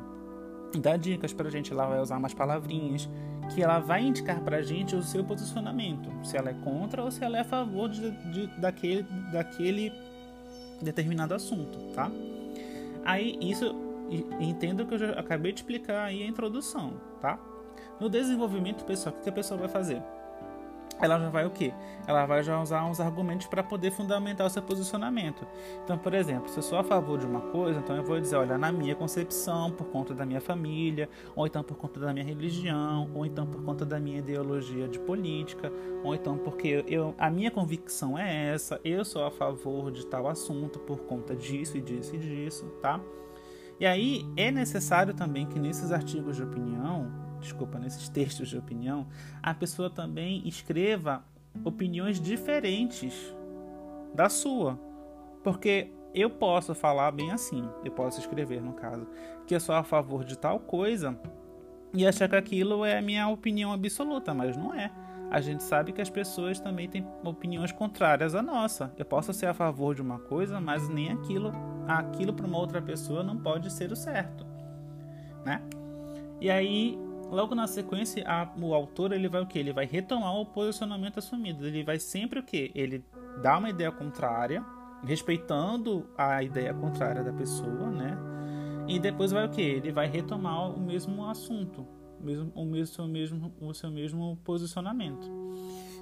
dar 0.81 0.97
dicas 0.97 1.33
pra 1.33 1.51
gente, 1.51 1.73
ela 1.73 1.87
vai 1.87 2.01
usar 2.01 2.17
umas 2.17 2.35
palavrinhas 2.35 3.09
que 3.55 3.63
ela 3.63 3.79
vai 3.79 4.03
indicar 4.03 4.41
pra 4.41 4.63
gente 4.63 4.95
o 4.95 5.03
seu 5.03 5.25
posicionamento, 5.25 6.09
se 6.25 6.37
ela 6.37 6.51
é 6.51 6.55
contra 6.55 7.03
ou 7.03 7.11
se 7.11 7.23
ela 7.25 7.37
é 7.37 7.41
a 7.41 7.45
favor 7.45 7.89
de, 7.89 8.11
de 8.33 8.47
daquele, 8.61 9.03
daquele 9.31 9.93
determinado 10.81 11.35
assunto, 11.35 11.79
tá? 11.95 12.11
Aí 13.05 13.37
isso 13.41 13.75
entendo 14.41 14.87
que 14.87 14.95
eu 14.95 14.99
já 14.99 15.11
acabei 15.13 15.53
de 15.53 15.61
explicar 15.61 16.05
aí 16.05 16.23
a 16.23 16.27
introdução, 16.27 16.95
tá? 17.21 17.39
No 18.01 18.09
desenvolvimento 18.09 18.85
pessoal, 18.85 19.15
o 19.19 19.23
que 19.23 19.29
a 19.29 19.33
pessoa 19.33 19.59
vai 19.59 19.69
fazer? 19.69 20.03
Ela 21.03 21.19
já 21.19 21.29
vai 21.29 21.45
o 21.45 21.51
quê? 21.51 21.75
Ela 22.07 22.25
vai 22.25 22.43
já 22.43 22.61
usar 22.61 22.85
uns 22.85 23.01
argumentos 23.01 23.47
para 23.47 23.63
poder 23.63 23.91
fundamentar 23.91 24.47
o 24.47 24.51
seu 24.51 24.63
posicionamento. 24.63 25.47
Então, 25.85 25.99
por 25.99 26.15
exemplo, 26.15 26.49
se 26.49 26.57
eu 26.59 26.63
sou 26.63 26.79
a 26.79 26.85
favor 26.85 27.19
de 27.19 27.27
uma 27.27 27.41
coisa, 27.41 27.81
então 27.81 27.97
eu 27.97 28.05
vou 28.05 28.21
dizer, 28.21 28.37
olha, 28.37 28.57
na 28.57 28.71
minha 28.71 28.95
concepção, 28.95 29.71
por 29.71 29.87
conta 29.89 30.15
da 30.15 30.25
minha 30.25 30.41
família, 30.41 31.09
ou 31.35 31.47
então 31.47 31.63
por 31.63 31.77
conta 31.77 31.99
da 31.99 32.13
minha 32.13 32.25
religião, 32.25 33.11
ou 33.15 33.27
então 33.27 33.47
por 33.47 33.63
conta 33.63 33.85
da 33.85 33.99
minha 33.99 34.19
ideologia 34.19 34.89
de 34.89 34.99
política, 35.01 35.73
ou 36.05 36.15
então 36.15 36.39
porque 36.39 36.85
eu, 36.87 37.15
a 37.19 37.29
minha 37.29 37.51
convicção 37.51 38.19
é 38.19 38.53
essa, 38.55 38.81
eu 38.85 39.05
sou 39.05 39.25
a 39.25 39.31
favor 39.31 39.91
de 39.91 40.07
tal 40.07 40.29
assunto 40.29 40.79
por 40.79 41.01
conta 41.01 41.35
disso 41.35 41.77
e 41.77 41.81
disso 41.81 42.15
e 42.15 42.19
disso, 42.19 42.65
tá? 42.81 43.01
E 43.81 43.87
aí 43.87 44.25
é 44.37 44.51
necessário 44.51 45.13
também 45.13 45.45
que 45.47 45.59
nesses 45.59 45.91
artigos 45.91 46.37
de 46.37 46.45
opinião 46.45 47.11
desculpa, 47.43 47.79
nesses 47.79 48.09
textos 48.09 48.49
de 48.49 48.57
opinião, 48.57 49.07
a 49.43 49.53
pessoa 49.53 49.91
também 49.91 50.47
escreva 50.47 51.23
opiniões 51.65 52.21
diferentes 52.21 53.35
da 54.15 54.29
sua. 54.29 54.79
Porque 55.43 55.91
eu 56.15 56.31
posso 56.31 56.75
falar 56.75 57.11
bem 57.11 57.31
assim, 57.33 57.69
eu 57.85 57.93
posso 57.93 58.21
escrever 58.21 58.63
no 58.63 58.73
caso, 58.73 59.07
que 59.47 59.55
eu 59.55 59.61
sou 59.61 59.75
a 59.75 59.83
favor 59.83 60.25
de 60.25 60.39
tal 60.39 60.61
coisa 60.61 61.19
e 61.93 62.07
achar 62.07 62.29
que 62.29 62.37
aquilo 62.37 62.85
é 62.85 62.99
a 62.99 63.03
minha 63.03 63.29
opinião 63.29 63.73
absoluta, 63.73 64.33
mas 64.33 64.57
não 64.57 64.73
é. 64.73 64.91
A 65.31 65.41
gente 65.41 65.63
sabe 65.63 65.93
que 65.93 66.01
as 66.03 66.11
pessoas 66.11 66.61
também 66.61 66.89
têm 66.89 67.07
opiniões 67.25 67.73
contrárias 67.73 68.35
à 68.35 68.43
nossa. 68.43 68.93
Eu 68.99 69.05
posso 69.05 69.33
ser 69.33 69.47
a 69.47 69.55
favor 69.55 69.95
de 69.95 70.03
uma 70.03 70.19
coisa, 70.19 70.61
mas 70.61 70.89
nem 70.91 71.11
aquilo, 71.11 71.51
aquilo 71.89 72.35
para 72.35 72.47
uma 72.47 72.59
outra 72.59 72.83
pessoa 72.83 73.23
não 73.23 73.39
pode 73.39 73.73
ser 73.73 73.91
o 73.91 73.97
certo, 73.97 74.47
né? 75.45 75.63
E 76.39 76.51
aí 76.51 76.99
Logo 77.33 77.55
na 77.55 77.67
sequência, 77.67 78.23
a, 78.29 78.47
o 78.61 78.75
autor 78.75 79.11
ele 79.11 79.27
vai 79.27 79.41
o 79.41 79.47
que? 79.47 79.59
Ele 79.59 79.73
vai 79.73 79.87
retomar 79.87 80.37
o 80.37 80.45
posicionamento 80.45 81.19
assumido. 81.19 81.67
Ele 81.67 81.83
vai 81.83 81.99
sempre 81.99 82.39
o 82.39 82.43
que? 82.43 82.71
Ele 82.75 83.03
dá 83.43 83.57
uma 83.57 83.71
ideia 83.71 83.91
contrária, 83.91 84.63
respeitando 85.03 86.07
a 86.17 86.43
ideia 86.43 86.75
contrária 86.75 87.25
da 87.25 87.33
pessoa, 87.33 87.91
né? 87.91 88.19
E 88.87 88.99
depois 88.99 89.33
vai 89.33 89.47
o 89.47 89.49
que? 89.49 89.63
Ele 89.63 89.91
vai 89.91 90.07
retomar 90.07 90.77
o 90.77 90.79
mesmo 90.79 91.27
assunto, 91.27 91.89
o 92.21 92.23
mesmo, 92.23 92.53
o 92.55 92.67
mesmo, 92.67 92.95
seu, 92.95 93.09
mesmo, 93.09 93.55
o 93.59 93.73
seu 93.73 93.91
mesmo 93.91 94.39
posicionamento. 94.45 95.27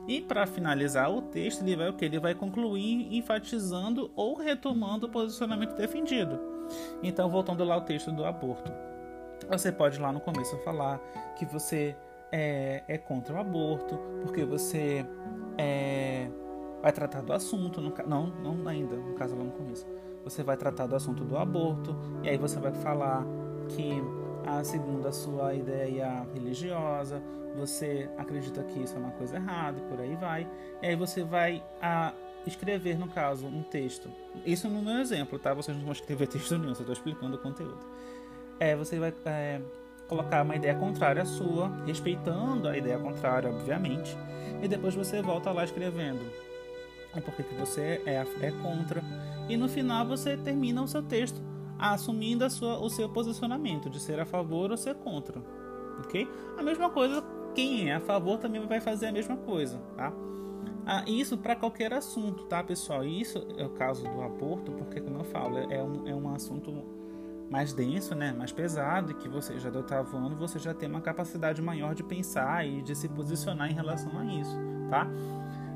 E 0.08 0.20
para 0.20 0.48
finalizar 0.48 1.14
o 1.14 1.22
texto, 1.22 1.62
ele 1.62 1.76
vai 1.76 1.90
o 1.90 1.92
que? 1.92 2.06
Ele 2.06 2.18
vai 2.18 2.34
concluir 2.34 3.06
enfatizando 3.14 4.10
ou 4.16 4.34
retomando 4.34 5.06
o 5.06 5.10
posicionamento 5.10 5.76
defendido. 5.76 6.40
Então, 7.04 7.30
voltando 7.30 7.62
lá 7.62 7.76
ao 7.76 7.82
texto 7.82 8.10
do 8.10 8.24
aborto. 8.24 8.89
Você 9.48 9.72
pode 9.72 9.98
lá 9.98 10.12
no 10.12 10.20
começo 10.20 10.56
falar 10.58 10.98
que 11.36 11.44
você 11.44 11.96
é, 12.30 12.82
é 12.86 12.98
contra 12.98 13.34
o 13.34 13.38
aborto, 13.38 13.98
porque 14.22 14.44
você 14.44 15.04
é, 15.58 16.28
vai 16.82 16.92
tratar 16.92 17.22
do 17.22 17.32
assunto, 17.32 17.80
no, 17.80 17.92
não, 18.06 18.26
não 18.26 18.68
ainda, 18.68 18.96
no 18.96 19.14
caso 19.14 19.36
lá 19.36 19.44
no 19.44 19.52
começo. 19.52 19.86
Você 20.24 20.42
vai 20.42 20.56
tratar 20.56 20.86
do 20.86 20.94
assunto 20.94 21.24
do 21.24 21.36
aborto, 21.36 21.96
e 22.22 22.28
aí 22.28 22.36
você 22.36 22.60
vai 22.60 22.72
falar 22.72 23.24
que, 23.68 24.02
a, 24.46 24.62
segundo 24.62 25.08
a 25.08 25.12
sua 25.12 25.54
ideia 25.54 26.26
religiosa, 26.34 27.22
você 27.56 28.08
acredita 28.16 28.62
que 28.62 28.80
isso 28.80 28.94
é 28.96 28.98
uma 28.98 29.10
coisa 29.12 29.36
errada, 29.36 29.78
e 29.78 29.82
por 29.82 30.00
aí 30.00 30.14
vai. 30.16 30.48
E 30.82 30.86
aí 30.86 30.96
você 30.96 31.24
vai 31.24 31.62
escrever, 32.46 32.98
no 32.98 33.08
caso, 33.08 33.46
um 33.46 33.62
texto. 33.62 34.10
Isso 34.46 34.68
no 34.68 34.82
meu 34.82 34.98
exemplo, 34.98 35.38
tá? 35.38 35.52
Vocês 35.52 35.76
não 35.76 35.84
vão 35.84 35.92
escrever 35.92 36.26
texto 36.28 36.56
nenhum, 36.56 36.74
só 36.74 36.82
estou 36.82 36.92
explicando 36.92 37.36
o 37.36 37.40
conteúdo 37.40 37.84
é, 38.60 38.76
você 38.76 38.98
vai 38.98 39.12
é, 39.24 39.60
colocar 40.06 40.42
uma 40.42 40.54
ideia 40.54 40.74
contrária 40.74 41.22
à 41.22 41.24
sua, 41.24 41.70
respeitando 41.86 42.68
a 42.68 42.76
ideia 42.76 42.98
contrária, 42.98 43.50
obviamente, 43.50 44.16
e 44.62 44.68
depois 44.68 44.94
você 44.94 45.22
volta 45.22 45.50
lá 45.50 45.64
escrevendo 45.64 46.20
o 47.16 47.20
porquê 47.22 47.42
que 47.42 47.54
você 47.54 48.02
é, 48.06 48.24
é 48.40 48.50
contra, 48.62 49.02
e 49.48 49.56
no 49.56 49.68
final 49.68 50.06
você 50.06 50.36
termina 50.36 50.82
o 50.82 50.86
seu 50.86 51.02
texto 51.02 51.40
assumindo 51.78 52.48
sua, 52.50 52.78
o 52.78 52.90
seu 52.90 53.08
posicionamento 53.08 53.88
de 53.88 53.98
ser 53.98 54.20
a 54.20 54.26
favor 54.26 54.70
ou 54.70 54.76
ser 54.76 54.94
contra, 54.96 55.42
ok? 56.04 56.28
A 56.58 56.62
mesma 56.62 56.90
coisa, 56.90 57.24
quem 57.54 57.90
é 57.90 57.94
a 57.94 58.00
favor 58.00 58.38
também 58.38 58.64
vai 58.66 58.80
fazer 58.80 59.06
a 59.06 59.12
mesma 59.12 59.36
coisa, 59.38 59.78
tá? 59.96 60.12
Ah, 60.86 61.04
isso 61.06 61.38
para 61.38 61.56
qualquer 61.56 61.92
assunto, 61.92 62.44
tá, 62.44 62.62
pessoal? 62.62 63.04
Isso 63.04 63.46
é 63.56 63.64
o 63.64 63.70
caso 63.70 64.02
do 64.04 64.22
aborto, 64.22 64.72
porque, 64.72 65.00
como 65.00 65.18
eu 65.18 65.24
falo, 65.24 65.58
é 65.58 65.82
um, 65.82 66.08
é 66.08 66.14
um 66.14 66.32
assunto 66.34 66.99
mais 67.50 67.72
denso, 67.72 68.14
né, 68.14 68.32
mais 68.32 68.52
pesado, 68.52 69.10
e 69.10 69.14
que 69.14 69.28
você 69.28 69.58
já 69.58 69.68
do 69.68 69.78
oitavo 69.78 70.16
ano 70.16 70.36
você 70.36 70.58
já 70.58 70.72
tem 70.72 70.88
uma 70.88 71.00
capacidade 71.00 71.60
maior 71.60 71.94
de 71.94 72.04
pensar 72.04 72.66
e 72.66 72.80
de 72.80 72.94
se 72.94 73.08
posicionar 73.08 73.68
em 73.70 73.74
relação 73.74 74.16
a 74.18 74.24
isso, 74.24 74.56
tá? 74.88 75.06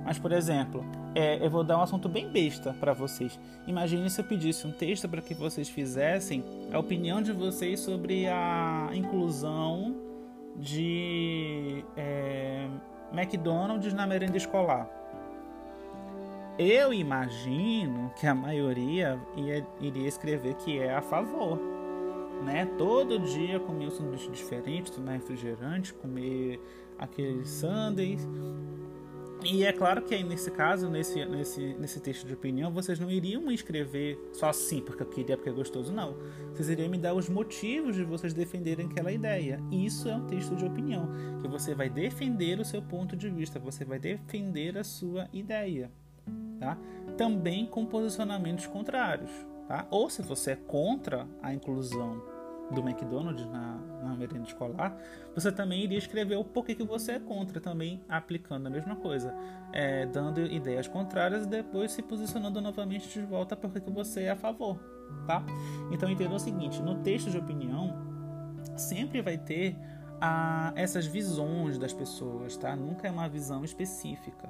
Mas, 0.04 0.18
por 0.18 0.32
exemplo, 0.32 0.84
é, 1.14 1.44
eu 1.44 1.50
vou 1.50 1.64
dar 1.64 1.78
um 1.78 1.82
assunto 1.82 2.08
bem 2.10 2.30
besta 2.30 2.74
para 2.78 2.92
vocês. 2.92 3.40
Imagine 3.66 4.08
se 4.10 4.20
eu 4.20 4.24
pedisse 4.24 4.66
um 4.66 4.70
texto 4.70 5.08
para 5.08 5.22
que 5.22 5.32
vocês 5.32 5.68
fizessem 5.68 6.44
a 6.70 6.78
opinião 6.78 7.22
de 7.22 7.32
vocês 7.32 7.80
sobre 7.80 8.28
a 8.28 8.90
inclusão 8.92 9.96
de 10.56 11.82
é, 11.96 12.68
McDonald's 13.12 13.94
na 13.94 14.06
merenda 14.06 14.36
escolar. 14.36 14.88
Eu 16.56 16.94
imagino 16.94 18.12
que 18.14 18.28
a 18.28 18.34
maioria 18.34 19.20
ia, 19.36 19.66
iria 19.80 20.06
escrever 20.06 20.54
que 20.54 20.78
é 20.78 20.94
a 20.94 21.02
favor. 21.02 21.58
Né? 22.44 22.64
Todo 22.78 23.18
dia 23.18 23.58
comer 23.58 23.88
um 23.88 23.90
sanduíche 23.90 24.30
diferente, 24.30 24.92
tomar 24.92 25.14
refrigerante, 25.14 25.92
comer 25.94 26.60
aqueles 26.96 27.48
sundaes. 27.48 28.28
E 29.44 29.64
é 29.64 29.72
claro 29.72 30.02
que 30.02 30.22
nesse 30.22 30.48
caso, 30.52 30.88
nesse, 30.88 31.24
nesse, 31.24 31.74
nesse 31.74 32.00
texto 32.00 32.24
de 32.24 32.34
opinião, 32.34 32.70
vocês 32.70 33.00
não 33.00 33.10
iriam 33.10 33.50
escrever 33.50 34.16
só 34.32 34.48
assim, 34.48 34.80
porque 34.80 35.02
eu 35.02 35.06
queria, 35.06 35.36
porque 35.36 35.50
é 35.50 35.52
gostoso, 35.52 35.92
não. 35.92 36.16
Vocês 36.52 36.68
iriam 36.68 36.88
me 36.88 36.96
dar 36.96 37.14
os 37.14 37.28
motivos 37.28 37.96
de 37.96 38.04
vocês 38.04 38.32
defenderem 38.32 38.86
aquela 38.86 39.10
ideia. 39.10 39.60
Isso 39.72 40.08
é 40.08 40.14
um 40.14 40.24
texto 40.26 40.54
de 40.54 40.64
opinião, 40.64 41.08
que 41.42 41.48
você 41.48 41.74
vai 41.74 41.90
defender 41.90 42.60
o 42.60 42.64
seu 42.64 42.80
ponto 42.80 43.16
de 43.16 43.28
vista, 43.28 43.58
você 43.58 43.84
vai 43.84 43.98
defender 43.98 44.78
a 44.78 44.84
sua 44.84 45.28
ideia 45.32 45.90
tá? 46.58 46.78
Também 47.16 47.66
com 47.66 47.84
posicionamentos 47.84 48.66
contrários, 48.66 49.30
tá? 49.68 49.86
Ou 49.90 50.08
se 50.08 50.22
você 50.22 50.52
é 50.52 50.56
contra 50.56 51.26
a 51.42 51.52
inclusão 51.52 52.22
do 52.70 52.80
McDonald's 52.80 53.46
na, 53.46 53.78
na 54.02 54.16
merenda 54.16 54.46
escolar, 54.46 54.96
você 55.34 55.52
também 55.52 55.82
iria 55.82 55.98
escrever 55.98 56.36
o 56.36 56.44
porquê 56.44 56.74
que 56.74 56.84
você 56.84 57.12
é 57.12 57.18
contra, 57.18 57.60
também 57.60 58.02
aplicando 58.08 58.66
a 58.66 58.70
mesma 58.70 58.96
coisa, 58.96 59.34
é, 59.72 60.06
dando 60.06 60.40
ideias 60.40 60.88
contrárias 60.88 61.44
e 61.44 61.48
depois 61.48 61.92
se 61.92 62.02
posicionando 62.02 62.60
novamente 62.60 63.08
de 63.08 63.24
volta 63.24 63.54
porque 63.54 63.80
que 63.80 63.90
você 63.90 64.24
é 64.24 64.30
a 64.30 64.36
favor, 64.36 64.78
tá? 65.26 65.44
Então 65.92 66.08
entenda 66.08 66.34
o 66.34 66.38
seguinte, 66.38 66.80
no 66.80 66.96
texto 67.02 67.30
de 67.30 67.38
opinião 67.38 68.02
sempre 68.76 69.20
vai 69.20 69.36
ter 69.36 69.76
a, 70.20 70.72
essas 70.74 71.06
visões 71.06 71.78
das 71.78 71.92
pessoas, 71.92 72.56
tá? 72.56 72.74
Nunca 72.74 73.06
é 73.06 73.10
uma 73.10 73.28
visão 73.28 73.64
específica, 73.64 74.48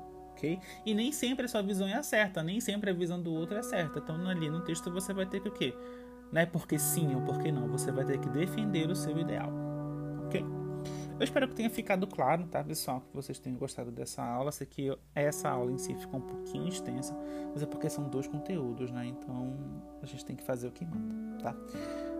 E 0.85 0.95
nem 0.95 1.13
sempre 1.13 1.47
a 1.47 1.49
sua 1.49 1.63
visão 1.63 1.87
é 1.87 2.03
certa, 2.03 2.43
nem 2.43 2.61
sempre 2.61 2.91
a 2.91 2.95
visão 2.95 3.21
do 3.21 3.33
outro 3.33 3.57
é 3.57 3.63
certa. 3.63 3.99
Então 3.99 4.29
ali 4.29 4.49
no 4.49 4.61
texto 4.61 4.91
você 4.91 5.13
vai 5.13 5.27
ter 5.27 5.41
que 5.41 5.49
o 5.49 5.53
quê? 5.53 5.75
Não 6.33 6.41
é 6.41 6.47
porque 6.47 6.79
sim 6.79 7.15
ou 7.15 7.23
porque 7.23 7.53
não, 7.53 7.69
você 7.69 7.93
vai 7.93 8.05
ter 8.05 8.19
que 8.19 8.29
defender 8.29 8.91
o 8.91 8.97
seu 8.97 9.17
ideal, 9.19 9.51
ok? 10.27 10.45
Eu 11.19 11.23
espero 11.23 11.47
que 11.47 11.55
tenha 11.55 11.71
ficado 11.71 12.07
claro, 12.09 12.45
tá, 12.49 12.63
pessoal? 12.65 13.01
Que 13.01 13.15
vocês 13.15 13.39
tenham 13.39 13.57
gostado 13.57 13.93
dessa 13.93 14.21
aula. 14.21 14.51
Sei 14.51 14.67
que 14.67 14.93
essa 15.15 15.49
aula 15.49 15.71
em 15.71 15.79
si 15.79 15.95
ficou 15.95 16.19
um 16.19 16.23
pouquinho 16.23 16.69
extensa, 16.69 17.17
mas 17.53 17.63
é 17.63 17.67
porque 17.67 17.89
são 17.89 18.09
dois 18.09 18.27
conteúdos, 18.27 18.91
né? 18.91 19.07
Então 19.07 19.57
a 20.03 20.07
gente 20.07 20.25
tem 20.25 20.35
que 20.35 20.43
fazer 20.43 20.67
o 20.67 20.73
que 20.73 20.85
manda, 20.85 21.39
tá? 21.45 21.57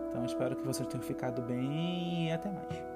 Então 0.09 0.23
espero 0.23 0.55
que 0.55 0.65
vocês 0.65 0.87
tenham 0.87 1.03
ficado 1.03 1.41
bem 1.41 2.29
e 2.29 2.31
até 2.31 2.49
mais. 2.49 2.94